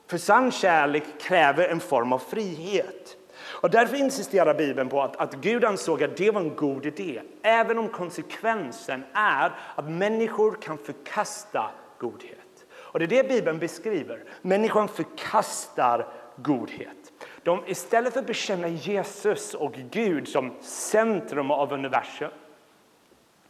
för 0.08 0.17
sann 0.17 0.51
kärlek 0.51 1.03
kräver 1.20 1.67
en 1.67 1.79
form 1.79 2.13
av 2.13 2.20
frihet. 2.20 3.17
Och 3.44 3.70
därför 3.70 3.98
insisterar 3.98 4.53
Bibeln 4.53 4.89
på 4.89 5.01
att, 5.01 5.15
att 5.15 5.34
Gud 5.34 5.65
ansåg 5.65 6.03
att 6.03 6.17
det 6.17 6.32
var 6.32 6.41
en 6.41 6.55
god 6.55 6.86
idé, 6.86 7.22
även 7.41 7.77
om 7.77 7.89
konsekvensen 7.89 9.03
är 9.13 9.51
att 9.75 9.89
människor 9.89 10.58
kan 10.62 10.77
förkasta 10.77 11.72
godhet. 12.00 12.65
Och 12.74 13.00
det 13.00 13.05
är 13.05 13.24
det 13.24 13.29
Bibeln 13.29 13.60
beskriver. 13.60 14.24
Människan 14.41 14.88
förkastar 14.88 16.08
godhet. 16.38 17.13
De, 17.44 17.63
istället 17.67 18.13
för 18.13 18.20
att 18.20 18.27
bekänna 18.27 18.67
Jesus 18.67 19.53
och 19.53 19.74
Gud 19.74 20.27
som 20.27 20.53
centrum 20.62 21.51
av 21.51 21.74
universum 21.74 22.32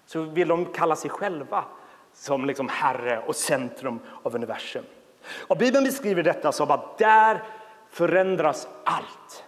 så 0.05 0.21
vill 0.21 0.47
de 0.47 0.65
kalla 0.65 0.95
sig 0.95 1.09
själva 1.09 1.63
som 2.13 2.45
liksom 2.45 2.69
Herre 2.69 3.21
och 3.27 3.35
centrum 3.35 3.99
av 4.23 4.35
universum. 4.35 4.83
Och 5.47 5.57
Bibeln 5.57 5.85
beskriver 5.85 6.23
detta 6.23 6.51
som 6.51 6.71
att 6.71 6.97
där 6.97 7.43
förändras 7.89 8.67
allt. 8.83 9.43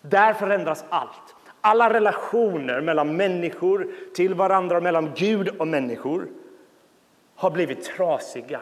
Där 0.00 0.32
förändras 0.32 0.84
allt. 0.88 1.34
Alla 1.60 1.94
relationer 1.94 2.80
mellan 2.80 3.16
människor 3.16 3.88
till 4.14 4.34
varandra, 4.34 4.80
mellan 4.80 5.12
Gud 5.16 5.48
och 5.48 5.68
människor 5.68 6.28
har 7.34 7.50
blivit 7.50 7.84
trasiga. 7.84 8.60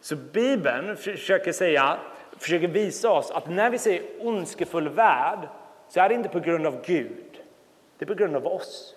Så 0.00 0.16
Bibeln 0.16 0.96
försöker, 0.96 1.52
säga, 1.52 1.98
försöker 2.38 2.68
visa 2.68 3.10
oss 3.10 3.30
att 3.30 3.48
när 3.50 3.70
vi 3.70 3.78
säger 3.78 4.02
ondskefull 4.20 4.88
värld 4.88 5.48
så 5.88 6.00
är 6.00 6.08
det 6.08 6.14
inte 6.14 6.28
på 6.28 6.40
grund 6.40 6.66
av 6.66 6.82
Gud, 6.84 7.40
det 7.98 8.04
är 8.04 8.06
på 8.06 8.14
grund 8.14 8.36
av 8.36 8.46
oss. 8.46 8.94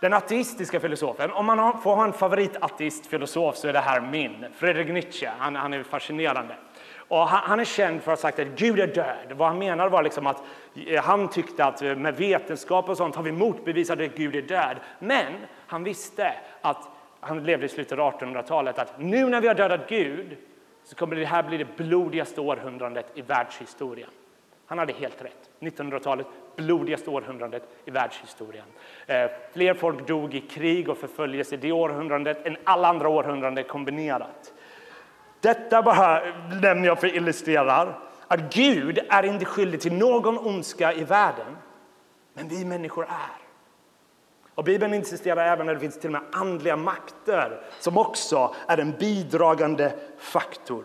Den 0.00 0.12
ateistiska 0.12 0.80
filosofen, 0.80 1.30
om 1.30 1.46
man 1.46 1.80
får 1.82 1.96
ha 1.96 2.04
en 2.04 2.12
favoritateistfilosof 2.12 3.56
så 3.56 3.68
är 3.68 3.72
det 3.72 3.78
här 3.78 4.00
min, 4.00 4.46
Friedrich 4.54 4.88
Nietzsche. 4.88 5.30
Han, 5.38 5.56
han 5.56 5.72
är 5.72 5.82
fascinerande. 5.82 6.54
Och 7.08 7.28
han, 7.28 7.40
han, 7.44 7.60
är 7.60 7.64
känd 7.64 8.02
för 8.02 8.12
att 8.12 8.18
ha 8.18 8.22
sagt 8.22 8.38
att 8.38 8.46
Gud 8.46 8.80
är 8.80 8.86
död. 8.86 9.32
Vad 9.36 9.48
han 9.48 9.58
menar 9.58 9.88
var 9.88 10.02
liksom 10.02 10.26
att 10.26 10.42
eh, 10.86 11.04
han 11.04 11.28
tyckte 11.28 11.64
att 11.64 11.82
eh, 11.82 11.96
med 11.96 12.16
vetenskap 12.16 12.88
och 12.88 12.96
sånt 12.96 13.16
har 13.16 13.22
vi 13.22 13.32
motbevisat 13.32 14.00
att 14.00 14.14
Gud 14.14 14.36
är 14.36 14.42
död. 14.42 14.76
Men 14.98 15.32
han 15.66 15.84
visste 15.84 16.34
att 16.60 16.88
han 17.20 17.44
levde 17.44 17.66
i 17.66 17.68
slutet 17.68 17.98
av 17.98 18.12
1800-talet 18.12 18.78
att 18.78 19.00
nu 19.00 19.28
när 19.28 19.40
vi 19.40 19.48
har 19.48 19.54
dödat 19.54 19.88
Gud 19.88 20.36
så 20.84 20.96
kommer 20.96 21.16
det 21.16 21.24
här 21.24 21.42
bli 21.42 21.58
det 21.58 21.76
blodigaste 21.76 22.40
århundradet 22.40 23.12
i 23.14 23.22
världshistorien. 23.22 24.10
Han 24.66 24.78
hade 24.78 24.92
helt 24.92 25.22
rätt. 25.22 25.47
1900-talet, 25.60 26.26
blodigaste 26.56 27.10
århundradet 27.10 27.62
i 27.84 27.90
världshistorien. 27.90 28.66
Eh, 29.06 29.30
fler 29.52 29.74
folk 29.74 30.06
dog 30.06 30.34
i 30.34 30.40
krig 30.40 30.88
och 30.88 30.98
förföljelse 30.98 31.56
det 31.56 31.72
århundradet 31.72 32.46
än 32.46 32.56
alla 32.64 32.88
andra 32.88 33.08
århundraden 33.08 33.64
kombinerat. 33.64 34.52
Detta 35.40 35.82
bara 35.82 36.22
nämner 36.62 36.86
jag 36.86 37.00
för 37.00 37.06
att 37.06 37.14
illustrera 37.14 37.94
att 38.28 38.54
Gud 38.54 38.98
är 39.08 39.22
inte 39.22 39.44
skyldig 39.44 39.80
till 39.80 39.92
någon 39.92 40.38
ondska 40.38 40.92
i 40.92 41.04
världen, 41.04 41.56
men 42.34 42.48
vi 42.48 42.64
människor 42.64 43.04
är. 43.04 43.48
Och 44.54 44.64
Bibeln 44.64 44.94
insisterar 44.94 45.52
även 45.52 45.68
att 45.68 45.76
det 45.76 45.80
finns 45.80 46.00
till 46.00 46.08
och 46.08 46.12
med 46.12 46.22
andliga 46.32 46.76
makter 46.76 47.60
som 47.80 47.98
också 47.98 48.54
är 48.66 48.78
en 48.78 48.92
bidragande 48.92 49.92
faktor. 50.18 50.84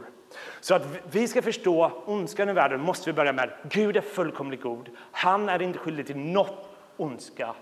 Så 0.60 0.76
att 0.76 0.88
vi 1.12 1.28
ska 1.28 1.42
förstå 1.42 1.92
ondskan 2.06 2.50
i 2.50 2.54
världen 2.54 2.82
måste 2.82 3.10
vi 3.10 3.14
börja 3.14 3.34
med 3.34 3.52
Gud 3.64 3.98
är 3.98 4.02
fullkomligt 4.02 4.62
god. 4.62 4.90
Han 5.12 5.50
är 5.50 5.62
inte 5.62 5.80
skyldig 5.80 6.08
till 6.08 6.18
något 6.18 6.70
ondska 6.98 7.56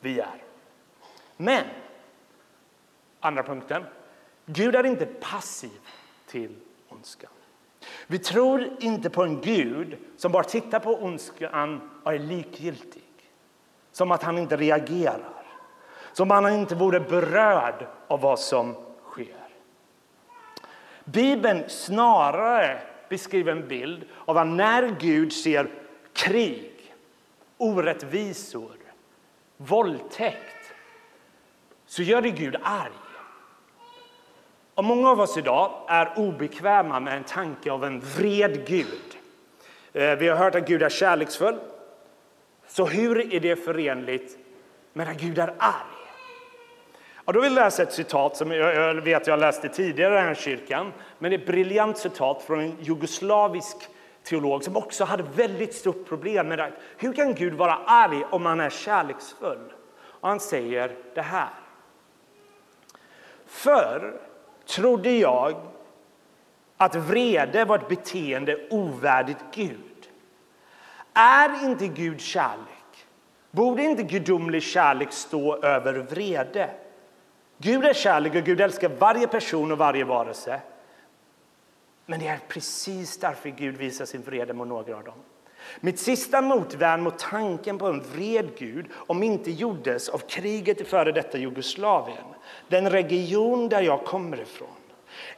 vi 0.00 0.20
är. 0.20 0.42
Men, 1.36 1.64
andra 3.20 3.42
punkten, 3.42 3.84
Gud 4.46 4.74
är 4.74 4.86
inte 4.86 5.06
passiv 5.06 5.80
till 6.26 6.56
ondskan. 6.88 7.30
Vi 8.06 8.18
tror 8.18 8.68
inte 8.80 9.10
på 9.10 9.22
en 9.22 9.40
Gud 9.40 9.96
som 10.16 10.32
bara 10.32 10.44
tittar 10.44 10.80
på 10.80 10.94
ondskan 10.94 11.90
och 12.04 12.14
är 12.14 12.18
likgiltig. 12.18 13.02
Som 13.92 14.10
att 14.10 14.22
han 14.22 14.38
inte 14.38 14.56
reagerar. 14.56 15.44
Som 16.12 16.30
att 16.30 16.42
han 16.42 16.52
inte 16.52 16.74
vore 16.74 17.00
berörd 17.00 17.86
av 18.08 18.20
vad 18.20 18.38
som 18.38 18.76
Bibeln 21.04 21.64
snarare 21.68 22.80
beskriver 23.08 23.52
en 23.52 23.68
bild 23.68 24.04
av 24.24 24.38
att 24.38 24.46
när 24.46 24.96
Gud 25.00 25.32
ser 25.32 25.68
krig, 26.12 26.94
orättvisor, 27.56 28.76
våldtäkt 29.56 30.72
så 31.86 32.02
gör 32.02 32.22
det 32.22 32.30
Gud 32.30 32.56
arg. 32.62 32.92
Och 34.74 34.84
många 34.84 35.10
av 35.10 35.20
oss 35.20 35.36
idag 35.36 35.84
är 35.88 36.18
obekväma 36.18 37.00
med 37.00 37.16
en 37.16 37.24
tanke 37.24 37.72
av 37.72 37.84
en 37.84 38.00
vred 38.00 38.66
Gud. 38.66 39.16
Eh, 39.92 40.14
vi 40.14 40.28
har 40.28 40.36
hört 40.36 40.54
att 40.54 40.66
Gud 40.66 40.82
är 40.82 40.88
kärleksfull. 40.88 41.58
Så 42.66 42.86
hur 42.86 43.34
är 43.34 43.40
det 43.40 43.56
förenligt 43.56 44.38
med 44.92 45.08
att 45.08 45.20
Gud 45.20 45.38
är 45.38 45.54
arg? 45.58 45.99
Och 47.30 47.34
då 47.34 47.40
vill 47.40 47.54
jag 47.54 47.64
läsa 47.64 47.82
ett 47.82 47.92
citat 47.92 48.36
som 48.36 48.50
jag 48.50 48.94
vet 48.94 49.26
jag 49.26 49.38
läste 49.38 49.68
tidigare 49.68 50.14
i 50.14 50.16
den 50.16 50.26
här 50.26 50.34
kyrkan. 50.34 50.92
Men 51.18 51.32
ett 51.32 51.46
briljant 51.46 51.98
citat 51.98 52.42
från 52.42 52.60
en 52.60 52.76
jugoslavisk 52.80 53.76
teolog 54.22 54.64
som 54.64 54.76
också 54.76 55.04
hade 55.04 55.22
väldigt 55.22 55.74
stort 55.74 56.08
problem 56.08 56.48
med 56.48 56.58
det. 56.58 56.72
Hur 56.96 57.12
kan 57.12 57.34
Gud 57.34 57.54
vara 57.54 57.74
arg 57.86 58.24
om 58.30 58.46
han 58.46 58.60
är 58.60 58.70
kärleksfull? 58.70 59.72
Och 60.02 60.28
han 60.28 60.40
säger 60.40 60.96
det 61.14 61.22
här. 61.22 61.48
Förr 63.46 64.20
trodde 64.66 65.10
jag 65.10 65.54
att 66.76 66.94
vrede 66.94 67.64
var 67.64 67.78
ett 67.78 67.88
beteende 67.88 68.68
ovärdigt 68.70 69.44
Gud. 69.54 70.08
Är 71.14 71.64
inte 71.64 71.86
Gud 71.86 72.20
kärlek? 72.20 73.06
Borde 73.50 73.82
inte 73.82 74.02
gudomlig 74.02 74.62
kärlek 74.62 75.12
stå 75.12 75.62
över 75.62 75.92
vrede? 75.94 76.70
Gud 77.62 77.84
är 77.84 77.92
kärlek 77.94 78.34
och 78.34 78.42
Gud 78.42 78.60
älskar 78.60 78.88
varje 78.88 79.26
person 79.26 79.72
och 79.72 79.78
varje 79.78 80.04
varelse. 80.04 80.60
Men 82.06 82.20
det 82.20 82.26
är 82.26 82.40
precis 82.48 83.18
därför 83.18 83.48
Gud 83.48 83.76
visar 83.76 84.04
sin 84.04 84.22
vrede 84.22 84.52
mot 84.52 84.68
några 84.68 84.96
av 84.96 85.04
dem. 85.04 85.14
Mitt 85.80 85.98
sista 85.98 86.40
motvärn 86.40 87.02
mot 87.02 87.18
tanken 87.18 87.78
på 87.78 87.86
en 87.86 88.02
vred 88.02 88.48
Gud 88.58 88.86
om 88.94 89.22
inte 89.22 89.50
gjordes 89.50 90.08
av 90.08 90.18
kriget 90.18 90.80
i 90.80 90.84
före 90.84 91.12
detta 91.12 91.38
Jugoslavien, 91.38 92.24
den 92.68 92.90
region 92.90 93.68
där 93.68 93.82
jag 93.82 94.04
kommer 94.04 94.40
ifrån. 94.40 94.79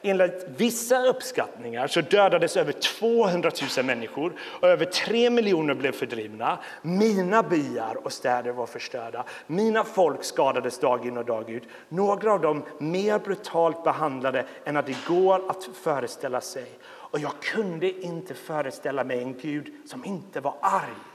Enligt 0.03 0.47
vissa 0.57 1.07
uppskattningar 1.07 1.87
så 1.87 2.01
dödades 2.01 2.57
över 2.57 2.73
200 2.73 3.51
000 3.77 3.87
människor 3.87 4.33
och 4.61 4.69
över 4.69 4.85
3 4.85 5.31
miljoner 5.31 5.75
blev 5.75 5.93
fördrivna. 5.93 6.59
Mina 6.83 7.43
byar 7.43 7.97
och 8.05 8.13
städer 8.13 8.53
var 8.53 8.67
förstörda. 8.67 9.25
Mina 9.47 9.85
folk 9.85 10.25
skadades 10.25 10.79
dag 10.79 11.07
in 11.07 11.19
och 11.19 11.25
dag 11.25 11.51
ut. 11.51 11.63
Några 11.89 12.33
av 12.33 12.41
dem 12.41 12.63
mer 12.79 13.19
brutalt 13.19 13.85
behandlade 13.85 14.47
än 14.65 14.77
att 14.77 14.87
det 14.87 14.97
går 15.09 15.51
att 15.51 15.69
föreställa 15.83 16.41
sig. 16.41 16.67
Och 16.85 17.19
jag 17.19 17.33
kunde 17.41 17.91
inte 17.91 18.35
föreställa 18.35 19.05
mig 19.05 19.23
en 19.23 19.39
Gud 19.39 19.73
som 19.87 20.05
inte 20.05 20.41
var 20.41 20.55
arg. 20.61 21.12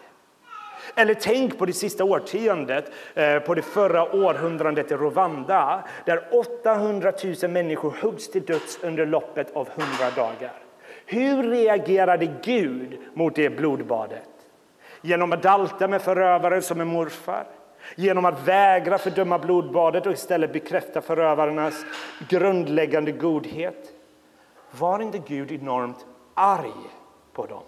Eller 0.96 1.14
tänk 1.14 1.58
på 1.58 1.66
det 1.66 1.74
sista 1.74 2.04
årtiondet, 2.04 2.92
eh, 3.14 3.40
på 3.40 3.54
det 3.54 3.62
förra 3.62 4.16
århundradet 4.16 4.92
i 4.92 4.96
Rwanda 4.96 5.84
där 6.06 6.24
800 6.32 7.14
000 7.44 7.52
människor 7.52 7.94
huggs 8.02 8.32
till 8.32 8.46
döds 8.46 8.80
under 8.84 9.06
loppet 9.06 9.56
av 9.56 9.70
100 9.70 9.86
dagar. 10.16 10.54
Hur 11.06 11.44
reagerade 11.44 12.34
Gud 12.44 12.98
mot 13.14 13.36
det 13.36 13.50
blodbadet? 13.50 14.30
Genom 15.02 15.34
att 15.34 15.44
dalta 15.44 15.88
med 15.88 16.02
förövaren 16.02 16.62
som 16.62 16.82
en 16.82 16.88
morfar? 16.88 17.48
Genom 17.96 18.26
att 18.26 18.48
vägra 18.48 18.98
fördöma 18.98 19.40
blodbadet 19.40 20.06
och 20.06 20.12
istället 20.12 20.54
bekräfta 20.54 21.02
förövarnas 21.02 21.86
grundläggande 22.30 23.12
godhet? 23.12 23.94
Var 24.72 25.00
inte 25.00 25.18
Gud 25.18 25.52
enormt 25.52 26.06
arg 26.34 26.74
på 27.34 27.46
dem? 27.46 27.64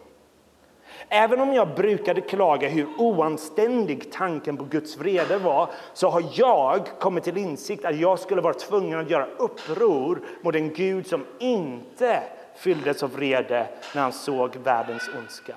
Även 1.09 1.41
om 1.41 1.53
jag 1.53 1.75
brukade 1.75 2.21
klaga 2.21 2.67
hur 2.67 2.87
oanständig 2.97 4.11
tanken 4.11 4.57
på 4.57 4.63
Guds 4.63 4.97
vrede 4.97 5.37
var 5.37 5.69
så 5.93 6.09
har 6.09 6.23
jag 6.33 6.87
kommit 6.99 7.23
till 7.23 7.37
insikt 7.37 7.85
att 7.85 7.99
jag 7.99 8.19
skulle 8.19 8.41
vara 8.41 8.53
tvungen 8.53 8.99
att 8.99 9.09
göra 9.09 9.25
uppror 9.25 10.21
mot 10.41 10.55
en 10.55 10.73
Gud 10.73 11.07
som 11.07 11.25
inte 11.39 12.23
fylldes 12.55 13.03
av 13.03 13.11
vrede 13.11 13.67
när 13.95 14.01
han 14.01 14.13
såg 14.13 14.55
världens 14.55 15.09
ondska. 15.17 15.55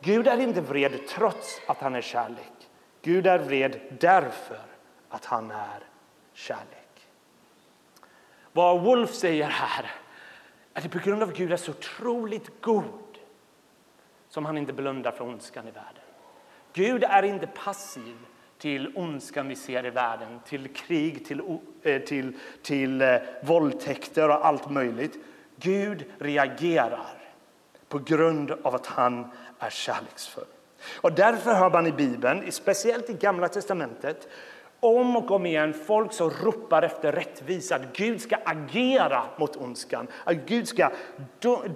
Gud 0.00 0.26
är 0.26 0.40
inte 0.40 0.60
vred 0.60 1.06
trots 1.08 1.60
att 1.66 1.78
han 1.78 1.94
är 1.94 2.00
kärlek. 2.00 2.68
Gud 3.02 3.26
är 3.26 3.38
vred 3.38 3.80
därför 4.00 4.58
att 5.08 5.24
han 5.24 5.50
är 5.50 5.80
kärlek. 6.32 7.08
Vad 8.52 8.80
Wolf 8.80 9.14
säger 9.14 9.48
här 9.48 9.92
är 10.74 10.80
att 10.80 10.90
på 10.90 10.98
grund 10.98 11.22
av 11.22 11.28
att 11.28 11.36
Gud 11.36 11.52
är 11.52 11.56
så 11.56 11.70
otroligt 11.70 12.60
god 12.60 12.84
som 14.34 14.44
han 14.44 14.58
inte 14.58 14.72
blundar 14.72 15.12
för 15.12 15.24
ondskan 15.24 15.68
i 15.68 15.70
världen. 15.70 16.02
Gud 16.72 17.04
är 17.04 17.22
inte 17.22 17.46
passiv 17.46 18.16
till 18.58 18.92
ondskan 18.96 19.48
vi 19.48 19.56
ser 19.56 19.86
i 19.86 19.90
världen, 19.90 20.40
till 20.44 20.68
krig, 20.68 21.26
till, 21.26 21.58
eh, 21.82 22.02
till, 22.02 22.36
till 22.62 23.02
eh, 23.02 23.16
våldtäkter 23.42 24.28
och 24.28 24.46
allt 24.46 24.70
möjligt. 24.70 25.18
Gud 25.56 26.04
reagerar 26.18 27.06
på 27.88 27.98
grund 27.98 28.50
av 28.50 28.74
att 28.74 28.86
han 28.86 29.30
är 29.58 29.70
kärleksfull. 29.70 30.44
Och 31.00 31.12
därför 31.12 31.54
hör 31.54 31.70
man 31.70 31.86
i 31.86 31.92
Bibeln, 31.92 32.52
speciellt 32.52 33.10
i 33.10 33.12
Gamla 33.12 33.48
testamentet, 33.48 34.28
om 34.80 35.16
och 35.16 35.30
om 35.30 35.46
igen 35.46 35.74
folk 35.74 36.12
som 36.12 36.30
ropar 36.30 36.82
efter 36.82 37.12
rättvisa, 37.12 37.74
att 37.76 37.96
Gud 37.96 38.20
ska 38.20 38.36
agera 38.44 39.22
mot 39.36 39.56
ondskan, 39.56 40.06
att 40.24 40.36
Gud 40.36 40.68
ska 40.68 40.90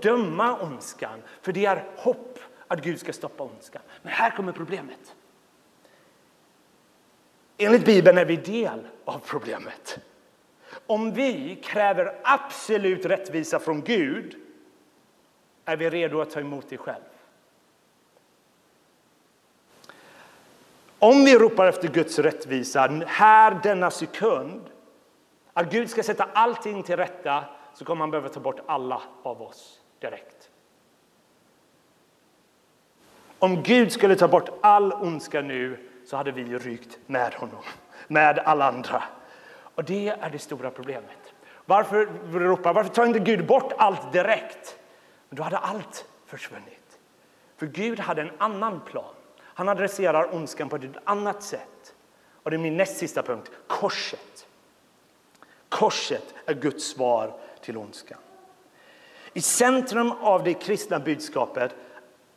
döma 0.01 0.63
ondskan, 0.63 1.23
för 1.43 1.53
det 1.53 1.67
är 1.67 1.85
hopp 1.97 2.39
att 2.69 2.85
Gud 2.85 3.01
ska 3.01 3.13
stoppa 3.13 3.45
ondskan. 3.45 3.83
Men 4.03 4.13
här 4.13 4.31
kommer 4.31 4.53
problemet. 4.53 5.15
Enligt 7.59 7.85
Bibeln 7.85 8.19
är 8.19 8.25
vi 8.25 8.37
del 8.37 8.87
av 9.05 9.19
problemet. 9.19 9.99
Om 10.87 11.13
vi 11.13 11.57
kräver 11.63 12.19
absolut 12.25 13.05
rättvisa 13.05 13.59
från 13.59 13.83
Gud 13.83 14.37
är 15.65 15.77
vi 15.77 15.91
redo 15.91 16.21
att 16.21 16.31
ta 16.31 16.41
emot 16.41 16.67
det 16.69 16.77
själv. 16.77 17.03
Om 20.99 21.25
vi 21.25 21.39
ropar 21.39 21.67
efter 21.67 21.89
Guds 21.89 22.19
rättvisa 22.19 23.05
här 23.07 23.61
denna 23.63 23.91
sekund, 23.91 24.71
att 25.53 25.73
Gud 25.73 25.91
ska 25.91 26.03
sätta 26.03 26.25
allting 26.25 26.83
till 26.83 26.97
rätta, 26.97 27.45
så 27.75 27.85
kommer 27.85 28.01
han 28.01 28.11
behöva 28.11 28.29
ta 28.29 28.41
bort 28.41 28.61
alla 28.67 29.03
av 29.23 29.43
oss 29.43 29.81
direkt. 30.01 30.38
Om 33.39 33.63
Gud 33.63 33.93
skulle 33.93 34.17
ta 34.17 34.29
bort 34.29 34.49
all 34.61 34.93
ondska 34.93 35.41
nu 35.41 35.79
så 36.07 36.17
hade 36.17 36.33
vi 36.33 36.59
rykt 36.59 36.99
med 37.07 37.35
honom, 37.35 37.63
med 38.09 38.39
alla 38.39 38.69
andra. 38.69 39.03
Och 39.75 39.85
det 39.85 40.09
är 40.09 40.31
det 40.31 40.39
stora 40.39 40.71
problemet. 40.71 41.35
Varför 41.67 42.09
ropar, 42.33 42.75
varför 42.75 42.95
tar 42.95 43.07
inte 43.07 43.19
Gud 43.19 43.47
bort 43.47 43.73
allt 43.79 44.13
direkt? 44.13 44.79
då 45.31 45.43
hade 45.43 45.59
allt 45.59 46.05
försvunnit. 46.27 46.99
För 47.57 47.67
Gud 47.67 48.01
hade 48.01 48.23
en 48.23 48.31
annan 48.39 48.81
plan. 48.81 49.15
Han 49.43 49.69
adresserar 49.69 50.35
ondskan 50.35 50.69
på 50.69 50.77
ett 50.77 50.97
annat 51.05 51.43
sätt. 51.43 51.95
Och 52.43 52.51
det 52.51 52.57
är 52.57 52.59
min 52.59 52.77
näst 52.77 52.97
sista 52.97 53.23
punkt, 53.23 53.51
korset. 53.67 54.47
Korset 55.69 56.35
är 56.47 56.55
Guds 56.55 56.85
svar 56.85 57.35
till 57.61 57.77
ondskan. 57.77 58.19
I 59.33 59.41
centrum 59.41 60.13
av 60.13 60.45
det 60.45 60.55
kristna 60.55 60.99
budskapet 60.99 61.75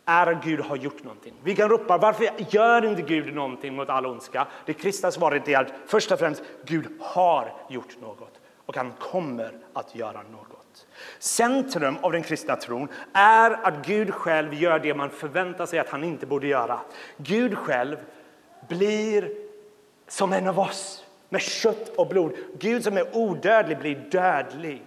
är 0.04 0.26
att 0.26 0.44
Gud 0.44 0.60
har 0.60 0.76
gjort 0.76 1.04
någonting. 1.04 1.34
Vi 1.42 1.56
kan 1.56 1.68
ropa 1.68 1.98
varför 1.98 2.28
gör 2.48 2.84
inte 2.84 3.02
Gud 3.02 3.34
någonting 3.34 3.74
mot 3.74 3.88
all 3.88 4.06
ondska? 4.06 4.46
Det 4.66 4.72
kristna 4.72 5.10
svaret 5.10 5.48
är 5.48 5.58
att 5.58 5.72
först 5.86 6.12
och 6.12 6.18
främst 6.18 6.42
Gud 6.64 6.86
har 7.00 7.52
gjort 7.68 8.00
något 8.00 8.40
och 8.66 8.76
han 8.76 8.92
kommer 8.98 9.52
att 9.72 9.94
göra 9.94 10.22
något. 10.22 10.86
Centrum 11.18 11.96
av 12.00 12.12
den 12.12 12.22
kristna 12.22 12.56
tron 12.56 12.88
är 13.12 13.50
att 13.66 13.86
Gud 13.86 14.14
själv 14.14 14.54
gör 14.54 14.78
det 14.78 14.94
man 14.94 15.10
förväntar 15.10 15.66
sig 15.66 15.78
att 15.78 15.88
han 15.88 16.04
inte 16.04 16.26
borde 16.26 16.46
göra. 16.46 16.80
Gud 17.16 17.58
själv 17.58 17.96
blir 18.68 19.30
som 20.08 20.32
en 20.32 20.48
av 20.48 20.58
oss 20.58 21.04
med 21.28 21.40
kött 21.40 21.88
och 21.96 22.08
blod. 22.08 22.32
Gud 22.58 22.84
som 22.84 22.96
är 22.96 23.16
odödlig 23.16 23.78
blir 23.78 23.96
dödlig. 23.96 24.82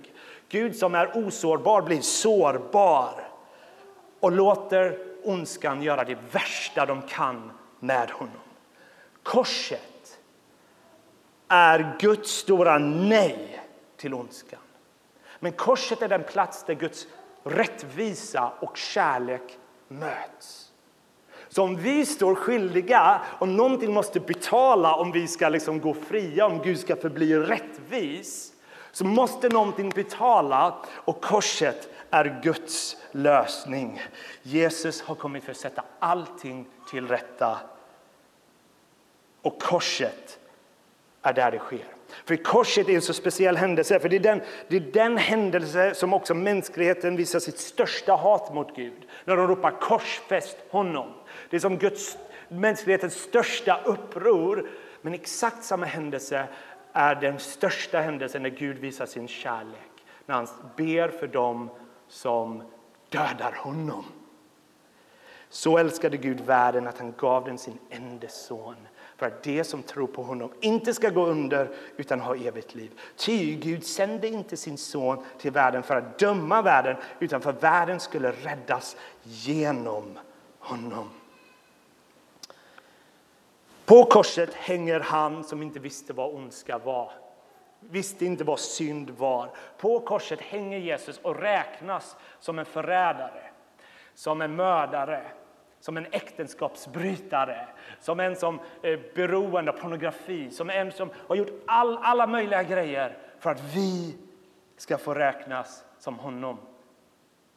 Gud 0.49 0.75
som 0.75 0.95
är 0.95 1.17
osårbar 1.17 1.82
blir 1.82 2.01
sårbar 2.01 3.34
och 4.25 4.31
låter 4.31 4.97
ondskan 5.23 5.81
göra 5.81 6.03
det 6.03 6.17
värsta 6.31 6.85
de 6.85 7.01
kan 7.01 7.51
med 7.79 8.11
honom. 8.11 8.41
Korset 9.23 10.19
är 11.47 11.95
Guds 11.99 12.31
stora 12.31 12.77
nej 12.77 13.61
till 13.97 14.13
ondskan. 14.13 14.59
Men 15.39 15.51
korset 15.51 16.01
är 16.01 16.07
den 16.07 16.23
plats 16.23 16.63
där 16.63 16.73
Guds 16.73 17.07
rättvisa 17.43 18.51
och 18.59 18.77
kärlek 18.77 19.57
möts. 19.88 20.71
Så 21.49 21.63
om 21.63 21.75
vi 21.75 22.05
står 22.05 22.35
skyldiga 22.35 23.21
och 23.39 23.47
någonting 23.47 23.93
måste 23.93 24.19
betala 24.19 24.95
om 24.95 25.11
vi 25.11 25.27
ska 25.27 25.49
liksom 25.49 25.79
gå 25.79 25.93
fria, 25.93 26.45
om 26.45 26.61
Gud 26.61 26.79
ska 26.79 26.95
förbli 26.95 27.35
rättvis, 27.35 28.53
så 28.91 29.05
måste 29.05 29.49
någonting 29.49 29.89
betala 29.89 30.75
och 30.88 31.21
korset 31.21 31.94
är 32.15 32.39
Guds 32.43 32.97
lösning. 33.12 34.01
Jesus 34.43 35.01
har 35.01 35.15
kommit 35.15 35.43
för 35.43 35.51
att 35.51 35.58
sätta 35.58 35.84
allting 35.99 36.67
till 36.89 37.08
rätta. 37.08 37.60
Och 39.41 39.62
korset 39.62 40.39
är 41.21 41.34
där 41.34 41.51
det 41.51 41.60
sker. 41.60 41.86
För 42.25 42.36
korset 42.36 42.89
är 42.89 42.93
en 42.93 43.01
så 43.01 43.13
speciell 43.13 43.58
händelse, 43.58 43.99
för 43.99 44.10
det 44.10 44.15
är, 44.15 44.19
den, 44.19 44.41
det 44.67 44.75
är 44.75 44.80
den 44.80 45.17
händelse 45.17 45.93
som 45.95 46.13
också 46.13 46.34
mänskligheten 46.34 47.15
visar 47.15 47.39
sitt 47.39 47.60
största 47.60 48.13
hat 48.13 48.54
mot 48.54 48.75
Gud. 48.75 49.08
När 49.25 49.38
de 49.38 49.47
ropar 49.47 49.71
korsfäst 49.71 50.58
honom. 50.69 51.13
Det 51.49 51.56
är 51.56 51.60
som 51.60 51.78
Guds, 51.78 52.17
mänsklighetens 52.47 53.13
största 53.13 53.82
uppror. 53.86 54.69
Men 55.01 55.13
exakt 55.13 55.63
samma 55.63 55.86
händelse 55.86 56.47
är 56.93 57.15
den 57.15 57.39
största 57.39 57.99
händelsen 57.99 58.43
när 58.43 58.49
Gud 58.49 58.78
visar 58.78 59.06
sin 59.06 59.28
kärlek. 59.28 60.06
När 60.25 60.36
han 60.36 60.47
ber 60.78 61.08
för 61.10 61.28
dem 61.28 61.69
som 62.07 62.63
dödar 63.09 63.51
honom. 63.57 64.05
Så 65.49 65.77
älskade 65.77 66.17
Gud 66.17 66.41
världen 66.41 66.87
att 66.87 66.97
han 66.97 67.13
gav 67.17 67.45
den 67.45 67.57
sin 67.57 67.77
enda 67.89 68.27
son 68.27 68.75
för 69.17 69.25
att 69.25 69.43
de 69.43 69.63
som 69.63 69.83
tror 69.83 70.07
på 70.07 70.23
honom 70.23 70.51
inte 70.61 70.93
ska 70.93 71.09
gå 71.09 71.25
under 71.25 71.75
utan 71.97 72.19
ha 72.19 72.35
evigt 72.35 72.75
liv. 72.75 72.99
Ty 73.15 73.55
Gud 73.55 73.85
sände 73.85 74.27
inte 74.27 74.57
sin 74.57 74.77
son 74.77 75.23
till 75.39 75.51
världen 75.51 75.83
för 75.83 75.95
att 75.95 76.19
döma 76.19 76.61
världen 76.61 76.97
utan 77.19 77.41
för 77.41 77.49
att 77.49 77.63
världen 77.63 77.99
skulle 77.99 78.31
räddas 78.31 78.97
genom 79.23 80.19
honom. 80.59 81.09
På 83.85 84.03
korset 84.03 84.53
hänger 84.53 84.99
han 84.99 85.43
som 85.43 85.61
inte 85.61 85.79
visste 85.79 86.13
vad 86.13 86.35
ondska 86.35 86.77
var 86.77 87.11
visste 87.89 88.25
inte 88.25 88.43
vad 88.43 88.59
synd 88.59 89.09
var. 89.09 89.49
På 89.77 89.99
korset 89.99 90.41
hänger 90.41 90.77
Jesus 90.77 91.17
och 91.17 91.39
räknas 91.39 92.15
som 92.39 92.59
en 92.59 92.65
förrädare, 92.65 93.41
som 94.13 94.41
en 94.41 94.55
mördare, 94.55 95.31
som 95.79 95.97
en 95.97 96.07
äktenskapsbrytare, 96.11 97.67
som 97.99 98.19
en 98.19 98.35
som 98.35 98.59
är 98.81 99.15
beroende 99.15 99.71
av 99.71 99.77
pornografi, 99.77 100.51
som 100.51 100.69
en 100.69 100.91
som 100.91 101.09
har 101.27 101.35
gjort 101.35 101.63
all, 101.67 101.97
alla 101.97 102.27
möjliga 102.27 102.63
grejer 102.63 103.17
för 103.39 103.49
att 103.49 103.75
vi 103.75 104.17
ska 104.77 104.97
få 104.97 105.13
räknas 105.13 105.83
som 105.99 106.19
honom. 106.19 106.57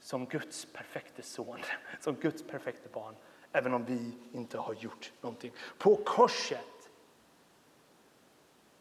Som 0.01 0.27
Guds 0.27 0.67
perfekte 0.73 1.23
son, 1.23 1.59
som 2.01 2.15
Guds 2.15 2.43
perfekte 2.47 2.89
barn, 2.93 3.15
även 3.53 3.75
om 3.75 3.85
vi 3.85 4.13
inte 4.33 4.59
har 4.59 4.75
gjort 4.75 5.13
någonting. 5.21 5.53
På 5.79 5.97
korset 5.97 6.78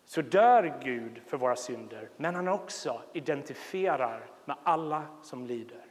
så 0.08 0.22
dör 0.22 0.80
Gud 0.84 1.22
för 1.26 1.38
våra 1.38 1.56
synder, 1.56 2.10
men 2.18 2.36
han 2.36 2.48
också 2.48 3.02
identifierar 3.14 4.26
med 4.46 4.56
alla 4.64 5.06
som 5.22 5.46
lider. 5.46 5.86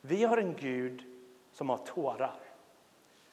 Vi 0.00 0.24
har 0.24 0.36
en 0.36 0.54
Gud 0.54 1.02
som 1.52 1.68
har 1.68 1.76
tårar. 1.76 2.40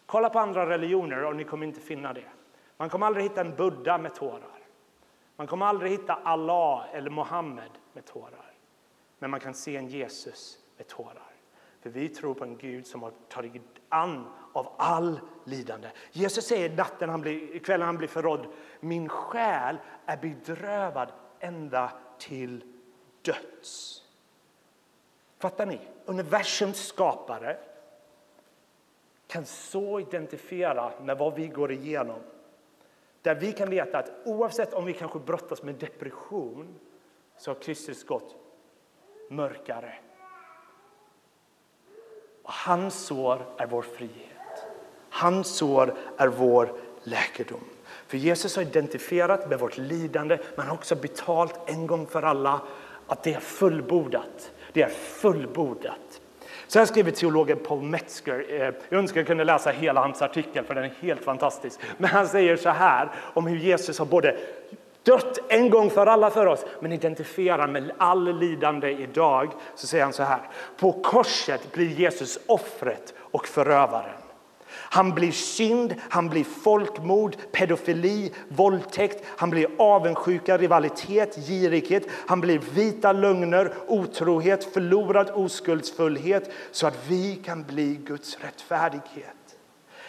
Kolla 0.05 0.29
på 0.29 0.39
andra 0.39 0.69
religioner 0.69 1.23
och 1.23 1.36
ni 1.36 1.43
kommer 1.43 1.67
inte 1.67 1.79
finna 1.79 2.13
det. 2.13 2.29
Man 2.77 2.89
kommer 2.89 3.05
aldrig 3.05 3.23
hitta 3.23 3.41
en 3.41 3.55
Buddha 3.55 3.97
med 3.97 4.15
tårar. 4.15 4.60
Man 5.36 5.47
kommer 5.47 5.65
aldrig 5.65 5.91
hitta 5.91 6.13
Allah 6.13 6.86
eller 6.93 7.10
Mohammed 7.10 7.71
med 7.93 8.05
tårar. 8.05 8.53
Men 9.19 9.31
man 9.31 9.39
kan 9.39 9.53
se 9.53 9.77
en 9.77 9.88
Jesus 9.88 10.60
med 10.77 10.88
tårar. 10.88 11.31
För 11.81 11.89
vi 11.89 12.10
tror 12.10 12.34
på 12.34 12.43
en 12.43 12.58
Gud 12.58 12.88
som 12.88 13.03
har 13.03 13.12
tagit 13.29 13.62
an 13.89 14.27
av 14.55 14.73
all 14.77 15.19
lidande. 15.43 15.87
Jesus 16.11 16.45
säger 16.45 16.69
natten 16.69 17.09
han 17.09 17.21
blir, 17.21 17.59
kvällen 17.59 17.85
han 17.85 17.97
blir 17.97 18.07
förrådd, 18.07 18.47
min 18.79 19.09
själ 19.09 19.77
är 20.05 20.17
bedrövad 20.17 21.11
ända 21.39 21.91
till 22.17 22.63
döds. 23.21 24.03
Fattar 25.39 25.65
ni? 25.65 25.79
Universums 26.05 26.87
skapare 26.87 27.57
kan 29.27 29.45
så 29.45 29.99
identifiera 29.99 30.93
med 31.01 31.17
vad 31.17 31.35
vi 31.35 31.47
går 31.47 31.71
igenom. 31.71 32.19
Där 33.21 33.35
vi 33.35 33.51
kan 33.51 33.69
veta 33.69 33.97
att 33.97 34.11
oavsett 34.25 34.73
om 34.73 34.85
vi 34.85 34.93
kanske 34.93 35.19
brottas 35.19 35.63
med 35.63 35.75
depression 35.75 36.79
så 37.37 37.51
har 37.51 37.55
Kristus 37.55 38.03
gått 38.03 38.35
mörkare. 39.29 39.93
Och 42.43 42.53
hans 42.53 43.05
sår 43.05 43.45
är 43.57 43.67
vår 43.67 43.81
frihet. 43.81 44.34
Hans 45.15 45.47
sår 45.47 45.93
är 46.17 46.28
vår 46.28 46.73
läkedom. 47.04 47.60
För 48.08 48.17
Jesus 48.17 48.56
har 48.56 48.63
identifierat 48.63 49.49
med 49.49 49.60
vårt 49.60 49.78
lidande 49.78 50.38
men 50.56 50.67
har 50.67 50.73
också 50.73 50.95
betalt 50.95 51.60
en 51.65 51.88
gång 51.88 52.08
för 52.08 52.23
alla 52.23 52.62
att 53.08 53.23
det 53.23 53.34
är 53.34 53.39
fullbordat. 53.39 54.51
Det 54.73 54.82
är 54.82 54.89
fullbordat. 54.89 56.21
Så 56.67 56.80
här 56.80 56.86
skriver 56.86 57.12
teologen 57.12 57.60
Paul 57.67 57.82
Metzger. 57.82 58.45
Eh, 58.49 58.73
jag 58.89 58.99
önskar 58.99 59.19
jag 59.19 59.28
kunde 59.28 59.43
läsa 59.43 59.69
hela 59.69 60.01
hans 60.01 60.21
artikel 60.21 60.65
för 60.65 60.75
den 60.75 60.84
är 60.84 60.93
helt 60.99 61.23
fantastisk. 61.23 61.80
Men 61.97 62.10
han 62.10 62.28
säger 62.28 62.58
så 62.58 62.69
här 62.69 63.10
om 63.34 63.47
hur 63.47 63.58
Jesus 63.58 63.99
har 63.99 64.06
både 64.06 64.38
dött 65.04 65.39
en 65.47 65.69
gång 65.69 65.89
för 65.89 66.08
alla 66.08 66.30
för 66.30 66.45
oss 66.45 66.65
men 66.80 66.91
identifierar 66.91 67.67
med 67.67 67.91
all 67.97 68.39
lidande 68.39 68.91
idag. 68.91 69.51
Så 69.75 69.88
säger 69.88 70.04
han 70.04 70.13
så 70.13 70.23
här. 70.23 70.41
På 70.78 70.91
korset 70.91 71.71
blir 71.73 71.89
Jesus 71.89 72.39
offret 72.45 73.13
och 73.19 73.47
förövaren. 73.47 74.24
Han 74.89 75.13
blir 75.13 75.31
synd, 75.31 75.95
han 76.09 76.29
blir 76.29 76.43
folkmord, 76.43 77.35
pedofili, 77.51 78.31
våldtäkt, 78.47 79.23
han 79.37 79.49
blir 79.49 79.67
avundsjuka, 79.77 80.57
rivalitet, 80.57 81.35
girighet, 81.47 82.03
han 82.27 82.41
blir 82.41 82.59
vita 82.73 83.11
lögner, 83.11 83.73
otrohet, 83.87 84.73
förlorad 84.73 85.29
oskuldsfullhet 85.33 86.51
så 86.71 86.87
att 86.87 86.97
vi 87.07 87.35
kan 87.35 87.63
bli 87.63 87.95
Guds 87.95 88.37
rättfärdighet. 88.41 89.44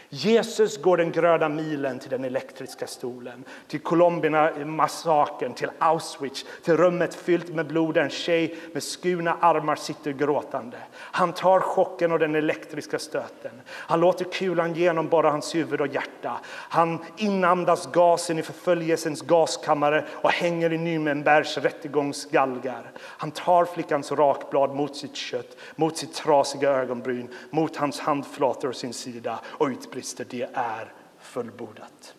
Jesus 0.08 0.82
går 0.82 0.96
den 0.96 1.12
gröna 1.12 1.48
milen 1.48 1.98
till 1.98 2.10
den 2.10 2.24
elektriska 2.24 2.86
stolen, 2.86 3.44
till 3.68 3.80
Colombina-massakern, 3.80 5.54
till 5.54 5.70
Auschwitz, 5.78 6.44
till 6.62 6.76
rummet 6.76 7.14
fyllt 7.14 7.54
med 7.54 7.66
blod 7.66 7.94
där 7.94 8.02
en 8.02 8.10
tjej 8.10 8.58
med 8.72 8.82
skurna 8.82 9.36
armar 9.40 9.76
sitter 9.76 10.12
gråtande. 10.12 10.76
Han 10.94 11.32
tar 11.32 11.60
chocken 11.60 12.12
och 12.12 12.18
den 12.18 12.34
elektriska 12.34 12.98
stöten. 12.98 13.50
Han 13.68 14.00
låter 14.00 14.24
kulan 14.24 14.74
genomborra 14.74 15.30
hans 15.30 15.54
huvud 15.54 15.80
och 15.80 15.86
hjärta. 15.86 16.40
Han 16.46 16.98
inandas 17.16 17.92
gasen 17.92 18.38
i 18.38 18.42
förföljelsens 18.42 19.22
gaskammare 19.22 20.04
och 20.12 20.30
hänger 20.30 20.72
i 20.72 20.78
Nürnbergs 20.78 21.60
rättegångsgalgar. 21.60 22.92
Han 22.98 23.30
tar 23.30 23.64
flickans 23.64 24.12
rakblad 24.12 24.74
mot 24.74 24.96
sitt 24.96 25.16
kött, 25.16 25.56
mot 25.76 25.96
sitt 25.96 26.14
trasiga 26.14 26.70
ögonbryn, 26.70 27.28
mot 27.50 27.76
hans 27.76 28.00
handflator 28.00 28.68
och 28.68 28.76
sin 28.76 28.92
sida 28.92 29.40
och 29.44 29.66
utbryter 29.66 29.95
brister, 29.96 30.26
det 30.30 30.48
är 30.54 30.92
fullbordat. 31.18 32.14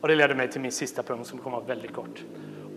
Och 0.00 0.08
det 0.08 0.14
leder 0.14 0.34
mig 0.34 0.50
till 0.50 0.60
min 0.60 0.72
sista 0.72 1.02
punkt 1.02 1.26
som 1.26 1.38
kommer 1.38 1.56
att 1.56 1.62
vara 1.62 1.74
väldigt 1.74 1.92
kort. 1.92 2.24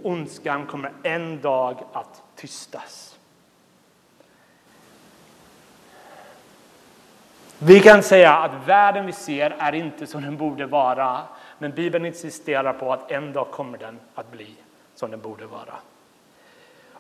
Ondskan 0.04 0.66
kommer 0.66 0.94
en 1.04 1.42
dag 1.42 1.84
att 1.94 2.24
tystas. 2.36 3.20
Vi 7.60 7.80
kan 7.80 8.04
säga 8.04 8.34
att 8.34 8.68
världen 8.68 9.06
vi 9.06 9.12
ser 9.12 9.56
är 9.60 9.76
inte 9.76 10.08
som 10.08 10.22
den 10.22 10.38
borde 10.38 10.66
vara, 10.66 11.22
men 11.60 11.72
Bibeln 11.72 12.06
insisterar 12.06 12.74
på 12.74 12.94
att 12.94 13.12
en 13.12 13.34
dag 13.34 13.52
kommer 13.52 13.78
den 13.78 14.00
att 14.16 14.32
bli 14.32 14.56
som 14.96 15.12
den 15.12 15.22
borde 15.22 15.46
vara. 15.46 15.76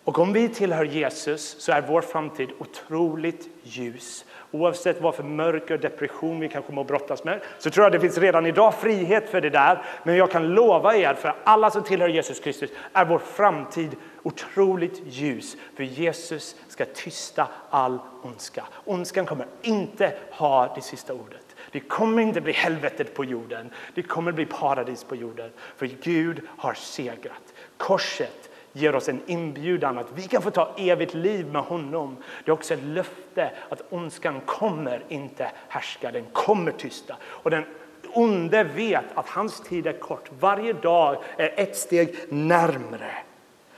Och 0.05 0.19
om 0.19 0.33
vi 0.33 0.49
tillhör 0.49 0.85
Jesus 0.85 1.55
så 1.59 1.71
är 1.71 1.81
vår 1.81 2.01
framtid 2.01 2.49
otroligt 2.57 3.49
ljus. 3.63 4.25
Oavsett 4.51 5.01
vad 5.01 5.15
för 5.15 5.23
mörker 5.23 5.73
och 5.73 5.79
depression 5.79 6.39
vi 6.39 6.49
kanske 6.49 6.71
må 6.71 6.83
brottas 6.83 7.23
med 7.23 7.41
så 7.59 7.69
tror 7.69 7.85
jag 7.85 7.91
det 7.91 7.99
finns 7.99 8.17
redan 8.17 8.45
idag 8.45 8.73
frihet 8.73 9.29
för 9.29 9.41
det 9.41 9.49
där. 9.49 9.81
Men 10.03 10.15
jag 10.15 10.31
kan 10.31 10.47
lova 10.47 10.95
er, 10.95 11.13
för 11.13 11.35
alla 11.43 11.71
som 11.71 11.83
tillhör 11.83 12.07
Jesus 12.07 12.39
Kristus 12.39 12.69
är 12.93 13.05
vår 13.05 13.19
framtid 13.19 13.95
otroligt 14.23 15.01
ljus. 15.05 15.57
För 15.75 15.83
Jesus 15.83 16.55
ska 16.67 16.85
tysta 16.85 17.47
all 17.69 17.99
ondska. 18.23 18.63
Ondskan 18.85 19.25
kommer 19.25 19.47
inte 19.61 20.13
ha 20.31 20.75
det 20.75 20.81
sista 20.81 21.13
ordet. 21.13 21.55
Det 21.71 21.79
kommer 21.79 22.21
inte 22.21 22.41
bli 22.41 22.53
helvetet 22.53 23.13
på 23.13 23.25
jorden. 23.25 23.69
Det 23.95 24.01
kommer 24.01 24.31
bli 24.31 24.45
paradis 24.45 25.03
på 25.03 25.15
jorden. 25.15 25.51
För 25.77 25.85
Gud 25.85 26.41
har 26.57 26.73
segrat. 26.73 27.53
Korset 27.77 28.49
ger 28.75 28.95
oss 28.95 29.09
en 29.09 29.21
inbjudan 29.25 29.97
att 29.97 30.07
vi 30.15 30.21
kan 30.21 30.41
få 30.41 30.51
ta 30.51 30.75
evigt 30.77 31.13
liv 31.13 31.47
med 31.47 31.61
honom. 31.61 32.17
Det 32.43 32.51
är 32.51 32.53
också 32.53 32.73
ett 32.73 32.83
löfte 32.83 33.51
att 33.69 33.81
ondskan 33.89 34.41
kommer 34.45 35.03
inte 35.07 35.51
härska, 35.67 36.11
den 36.11 36.25
kommer 36.33 36.71
tysta. 36.71 37.15
Och 37.23 37.51
den 37.51 37.65
onde 38.13 38.63
vet 38.63 39.05
att 39.13 39.29
hans 39.29 39.59
tid 39.59 39.87
är 39.87 39.93
kort. 39.93 40.29
Varje 40.39 40.73
dag 40.73 41.23
är 41.37 41.53
ett 41.59 41.77
steg 41.77 42.15
närmre. 42.29 43.11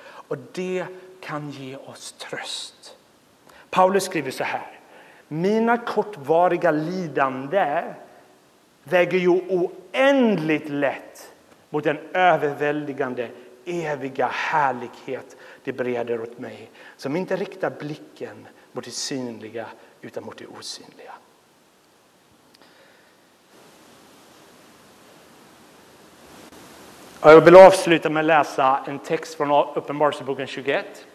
Och 0.03 0.37
det 0.51 0.85
kan 1.21 1.51
ge 1.51 1.75
oss 1.75 2.11
tröst. 2.11 2.95
Paulus 3.69 4.03
skriver 4.03 4.31
så 4.31 4.43
här. 4.43 4.79
Mina 5.27 5.77
kortvariga 5.77 6.71
lidande 6.71 7.83
väger 8.83 9.17
ju 9.17 9.29
oändligt 9.29 10.69
lätt 10.69 11.33
mot 11.69 11.83
den 11.83 11.97
överväldigande 12.13 13.29
eviga 13.67 14.27
härlighet 14.27 15.37
det 15.63 15.73
breder 15.73 16.21
åt 16.21 16.39
mig 16.39 16.71
som 16.97 17.15
inte 17.15 17.35
riktar 17.35 17.69
blicken 17.69 18.47
mot 18.71 18.85
det 18.85 18.91
synliga 18.91 19.65
utan 20.01 20.23
mot 20.23 20.37
det 20.37 20.47
osynliga. 20.47 21.13
Jag 27.21 27.41
vill 27.41 27.55
avsluta 27.55 28.09
med 28.09 28.19
att 28.19 28.25
läsa 28.25 28.83
en 28.87 28.99
text 28.99 29.35
från 29.35 29.51
Uppenbarelseboken 29.75 30.47
21 30.47 31.05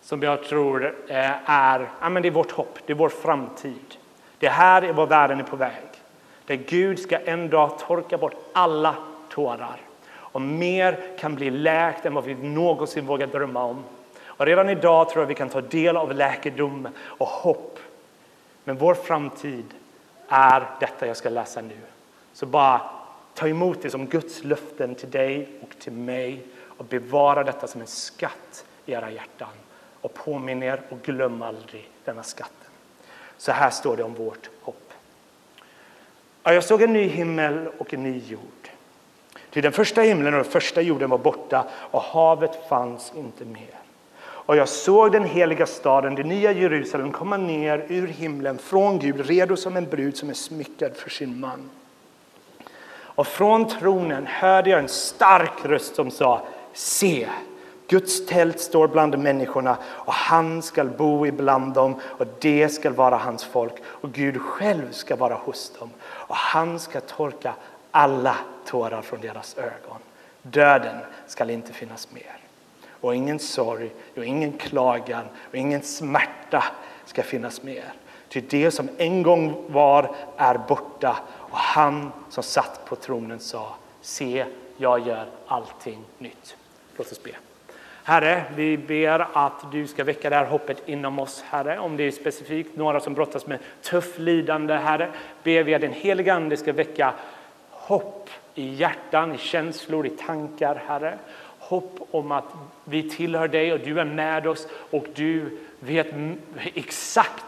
som 0.00 0.22
jag 0.22 0.44
tror 0.44 0.94
eh, 1.08 1.50
är, 1.50 1.90
ja, 2.00 2.08
men 2.08 2.22
det 2.22 2.28
är 2.28 2.30
vårt 2.30 2.50
hopp, 2.50 2.78
det 2.86 2.92
är 2.92 2.96
vår 2.96 3.08
framtid. 3.08 3.96
Det 4.38 4.48
här 4.48 4.82
är 4.82 4.92
vad 4.92 5.08
världen 5.08 5.40
är 5.40 5.44
på 5.44 5.56
väg. 5.56 5.86
Där 6.46 6.54
Gud 6.54 6.98
ska 6.98 7.18
en 7.18 7.50
dag 7.50 7.78
torka 7.78 8.18
bort 8.18 8.34
alla 8.52 8.94
tårar 9.28 9.80
och 10.34 10.42
mer 10.42 11.00
kan 11.18 11.34
bli 11.34 11.50
läkt 11.50 12.06
än 12.06 12.14
vad 12.14 12.24
vi 12.24 12.34
någonsin 12.34 13.06
vågar 13.06 13.26
drömma 13.26 13.64
om. 13.64 13.84
Och 14.24 14.46
redan 14.46 14.68
idag 14.68 15.08
tror 15.08 15.22
jag 15.22 15.28
vi 15.28 15.34
kan 15.34 15.48
ta 15.48 15.60
del 15.60 15.96
av 15.96 16.14
läkedom 16.14 16.88
och 16.98 17.26
hopp. 17.26 17.78
Men 18.64 18.76
vår 18.76 18.94
framtid 18.94 19.64
är 20.28 20.66
detta 20.80 21.06
jag 21.06 21.16
ska 21.16 21.28
läsa 21.28 21.60
nu. 21.60 21.76
Så 22.32 22.46
bara 22.46 22.80
ta 23.34 23.48
emot 23.48 23.82
det 23.82 23.90
som 23.90 24.06
Guds 24.06 24.44
löften 24.44 24.94
till 24.94 25.10
dig 25.10 25.48
och 25.62 25.78
till 25.78 25.92
mig 25.92 26.42
och 26.62 26.84
bevara 26.84 27.44
detta 27.44 27.66
som 27.66 27.80
en 27.80 27.86
skatt 27.86 28.64
i 28.86 28.92
era 28.92 29.10
hjärtan. 29.10 29.48
Och 30.00 30.14
påminn 30.14 30.62
er 30.62 30.80
och 30.88 31.02
glöm 31.02 31.42
aldrig 31.42 31.90
denna 32.04 32.22
skatten. 32.22 32.70
Så 33.36 33.52
här 33.52 33.70
står 33.70 33.96
det 33.96 34.02
om 34.02 34.14
vårt 34.14 34.50
hopp. 34.62 34.92
Jag 36.42 36.64
såg 36.64 36.82
en 36.82 36.92
ny 36.92 37.08
himmel 37.08 37.68
och 37.78 37.94
en 37.94 38.02
ny 38.02 38.18
jord. 38.18 38.63
Ty 39.54 39.60
den 39.60 39.72
första 39.72 40.00
himlen 40.00 40.34
och 40.34 40.42
den 40.42 40.50
första 40.52 40.80
jorden 40.80 41.10
var 41.10 41.18
borta 41.18 41.64
och 41.72 42.02
havet 42.02 42.68
fanns 42.68 43.12
inte 43.16 43.44
mer. 43.44 43.78
Och 44.20 44.56
jag 44.56 44.68
såg 44.68 45.12
den 45.12 45.24
heliga 45.24 45.66
staden, 45.66 46.14
det 46.14 46.22
nya 46.22 46.52
Jerusalem, 46.52 47.12
komma 47.12 47.36
ner 47.36 47.86
ur 47.88 48.06
himlen 48.06 48.58
från 48.58 48.98
Gud, 48.98 49.26
redo 49.26 49.56
som 49.56 49.76
en 49.76 49.84
brud 49.84 50.16
som 50.16 50.30
är 50.30 50.34
smyckad 50.34 50.96
för 50.96 51.10
sin 51.10 51.40
man. 51.40 51.70
Och 52.94 53.26
från 53.26 53.68
tronen 53.68 54.26
hörde 54.26 54.70
jag 54.70 54.78
en 54.78 54.88
stark 54.88 55.64
röst 55.64 55.94
som 55.94 56.10
sa 56.10 56.46
Se, 56.72 57.28
Guds 57.88 58.26
tält 58.26 58.60
står 58.60 58.88
bland 58.88 59.18
människorna 59.18 59.76
och 59.84 60.12
han 60.12 60.62
skall 60.62 60.88
bo 60.88 61.26
ibland 61.26 61.74
dem 61.74 62.00
och 62.02 62.26
det 62.40 62.68
skall 62.68 62.92
vara 62.92 63.16
hans 63.16 63.44
folk 63.44 63.74
och 63.84 64.12
Gud 64.12 64.40
själv 64.40 64.92
ska 64.92 65.16
vara 65.16 65.34
hos 65.34 65.72
dem 65.78 65.90
och 66.04 66.36
han 66.36 66.80
ska 66.80 67.00
torka 67.00 67.54
alla 67.96 68.36
tårar 68.64 69.02
från 69.02 69.20
deras 69.20 69.58
ögon. 69.58 69.98
Döden 70.42 70.98
skall 71.26 71.50
inte 71.50 71.72
finnas 71.72 72.08
mer 72.12 72.36
och 73.00 73.14
ingen 73.14 73.38
sorg 73.38 73.90
och 74.16 74.24
ingen 74.24 74.52
klagan 74.52 75.24
och 75.48 75.54
ingen 75.54 75.82
smärta 75.82 76.64
ska 77.04 77.22
finnas 77.22 77.62
mer. 77.62 77.92
Ty 78.28 78.40
det 78.40 78.70
som 78.70 78.88
en 78.98 79.22
gång 79.22 79.64
var 79.68 80.14
är 80.36 80.58
borta 80.58 81.16
och 81.30 81.58
han 81.58 82.12
som 82.30 82.42
satt 82.42 82.84
på 82.84 82.96
tronen 82.96 83.40
sa 83.40 83.74
Se, 84.00 84.44
jag 84.76 85.06
gör 85.06 85.26
allting 85.46 86.04
nytt. 86.18 86.56
Låt 86.96 87.12
oss 87.12 87.22
be. 87.22 87.30
Herre, 88.06 88.44
vi 88.56 88.76
ber 88.76 89.26
att 89.32 89.72
du 89.72 89.86
ska 89.86 90.04
väcka 90.04 90.30
det 90.30 90.36
här 90.36 90.44
hoppet 90.44 90.88
inom 90.88 91.18
oss, 91.18 91.44
Herre. 91.48 91.78
Om 91.78 91.96
det 91.96 92.04
är 92.04 92.10
specifikt 92.10 92.76
några 92.76 93.00
som 93.00 93.14
brottas 93.14 93.46
med 93.46 93.58
tufft 93.82 94.18
lidande, 94.18 94.74
Herre, 94.74 95.12
ber 95.42 95.62
vi 95.62 95.74
att 95.74 95.80
den 95.80 95.92
heliga 95.92 96.34
Ande 96.34 96.56
ska 96.56 96.72
väcka 96.72 97.14
hopp 97.86 98.30
i 98.54 98.74
hjärtan, 98.74 99.34
i 99.34 99.38
känslor, 99.38 100.06
i 100.06 100.10
tankar, 100.10 100.82
Herre. 100.86 101.18
Hopp 101.58 102.08
om 102.10 102.32
att 102.32 102.44
vi 102.84 103.10
tillhör 103.10 103.48
dig 103.48 103.72
och 103.72 103.80
du 103.80 104.00
är 104.00 104.04
med 104.04 104.46
oss 104.46 104.68
och 104.90 105.06
du 105.14 105.58
vet 105.80 106.06
exakt 106.74 107.44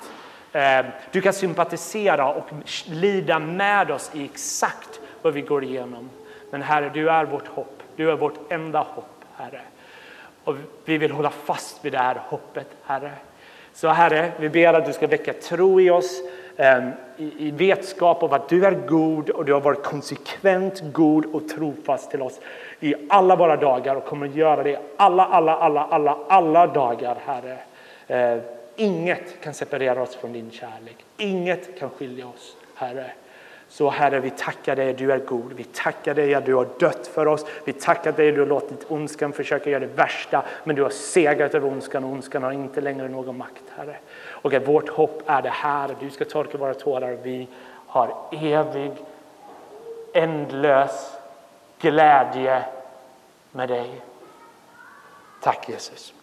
eh, 0.52 0.86
du 1.10 1.20
kan 1.20 1.32
sympatisera 1.32 2.32
och 2.32 2.48
lida 2.86 3.38
med 3.38 3.90
oss 3.90 4.10
i 4.14 4.24
exakt 4.24 5.00
vad 5.22 5.32
vi 5.32 5.40
går 5.40 5.64
igenom. 5.64 6.10
Men 6.50 6.62
Herre, 6.62 6.90
du 6.94 7.10
är 7.10 7.24
vårt 7.24 7.48
hopp. 7.48 7.82
Du 7.96 8.10
är 8.10 8.16
vårt 8.16 8.52
enda 8.52 8.78
hopp, 8.78 9.24
Herre. 9.36 9.60
Och 10.44 10.56
vi 10.84 10.98
vill 10.98 11.10
hålla 11.10 11.30
fast 11.30 11.84
vid 11.84 11.92
det 11.92 11.98
här 11.98 12.20
hoppet, 12.24 12.68
Herre. 12.84 13.12
Så 13.72 13.88
Herre, 13.88 14.32
vi 14.38 14.48
ber 14.48 14.74
att 14.74 14.86
du 14.86 14.92
ska 14.92 15.06
väcka 15.06 15.32
tro 15.32 15.80
i 15.80 15.90
oss, 15.90 16.22
Ehm, 16.56 16.90
i 17.18 17.50
vetskap 17.50 18.22
om 18.22 18.32
att 18.32 18.48
du 18.48 18.66
är 18.66 18.72
god 18.72 19.30
och 19.30 19.44
du 19.44 19.52
har 19.52 19.60
varit 19.60 19.82
konsekvent 19.82 20.82
god 20.92 21.26
och 21.26 21.48
trofast 21.48 22.10
till 22.10 22.22
oss 22.22 22.40
i 22.80 22.94
alla 23.08 23.36
våra 23.36 23.56
dagar 23.56 23.96
och 23.96 24.04
kommer 24.04 24.26
att 24.26 24.34
göra 24.34 24.62
det 24.62 24.78
alla, 24.96 25.24
alla, 25.24 25.56
alla, 25.56 25.84
alla, 25.84 26.18
alla 26.28 26.66
dagar, 26.66 27.16
Herre. 27.24 27.58
Ehm, 28.08 28.40
inget 28.76 29.40
kan 29.40 29.54
separera 29.54 30.02
oss 30.02 30.16
från 30.16 30.32
din 30.32 30.50
kärlek. 30.50 30.96
Inget 31.16 31.78
kan 31.78 31.90
skilja 31.90 32.26
oss, 32.26 32.56
Herre. 32.74 33.10
Så 33.68 33.90
Herre, 33.90 34.20
vi 34.20 34.30
tackar 34.30 34.76
dig, 34.76 34.94
du 34.94 35.12
är 35.12 35.18
god. 35.18 35.52
Vi 35.52 35.64
tackar 35.64 36.14
dig 36.14 36.34
att 36.34 36.46
du 36.46 36.54
har 36.54 36.68
dött 36.78 37.06
för 37.06 37.26
oss. 37.26 37.46
Vi 37.64 37.72
tackar 37.72 38.12
dig 38.12 38.28
att 38.28 38.34
du 38.34 38.40
har 38.40 38.48
låtit 38.48 38.90
ondskan 38.90 39.32
försöka 39.32 39.70
göra 39.70 39.80
det 39.80 39.86
värsta, 39.86 40.44
men 40.64 40.76
du 40.76 40.82
har 40.82 40.90
segrat 40.90 41.54
över 41.54 41.68
ondskan 41.68 42.04
och 42.04 42.10
ondskan 42.10 42.42
har 42.42 42.52
inte 42.52 42.80
längre 42.80 43.08
någon 43.08 43.38
makt, 43.38 43.62
Herre. 43.76 43.96
Och 44.46 44.54
att 44.54 44.68
vårt 44.68 44.88
hopp 44.88 45.22
är 45.26 45.42
det 45.42 45.50
här, 45.50 45.96
du 46.00 46.10
ska 46.10 46.24
torka 46.24 46.58
våra 46.58 46.74
tårar. 46.74 47.18
Vi 47.22 47.48
har 47.86 48.14
evig, 48.32 48.92
ändlös 50.14 51.12
glädje 51.78 52.64
med 53.52 53.68
dig. 53.68 54.00
Tack 55.42 55.68
Jesus. 55.68 56.14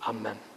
Amen. 0.00 0.49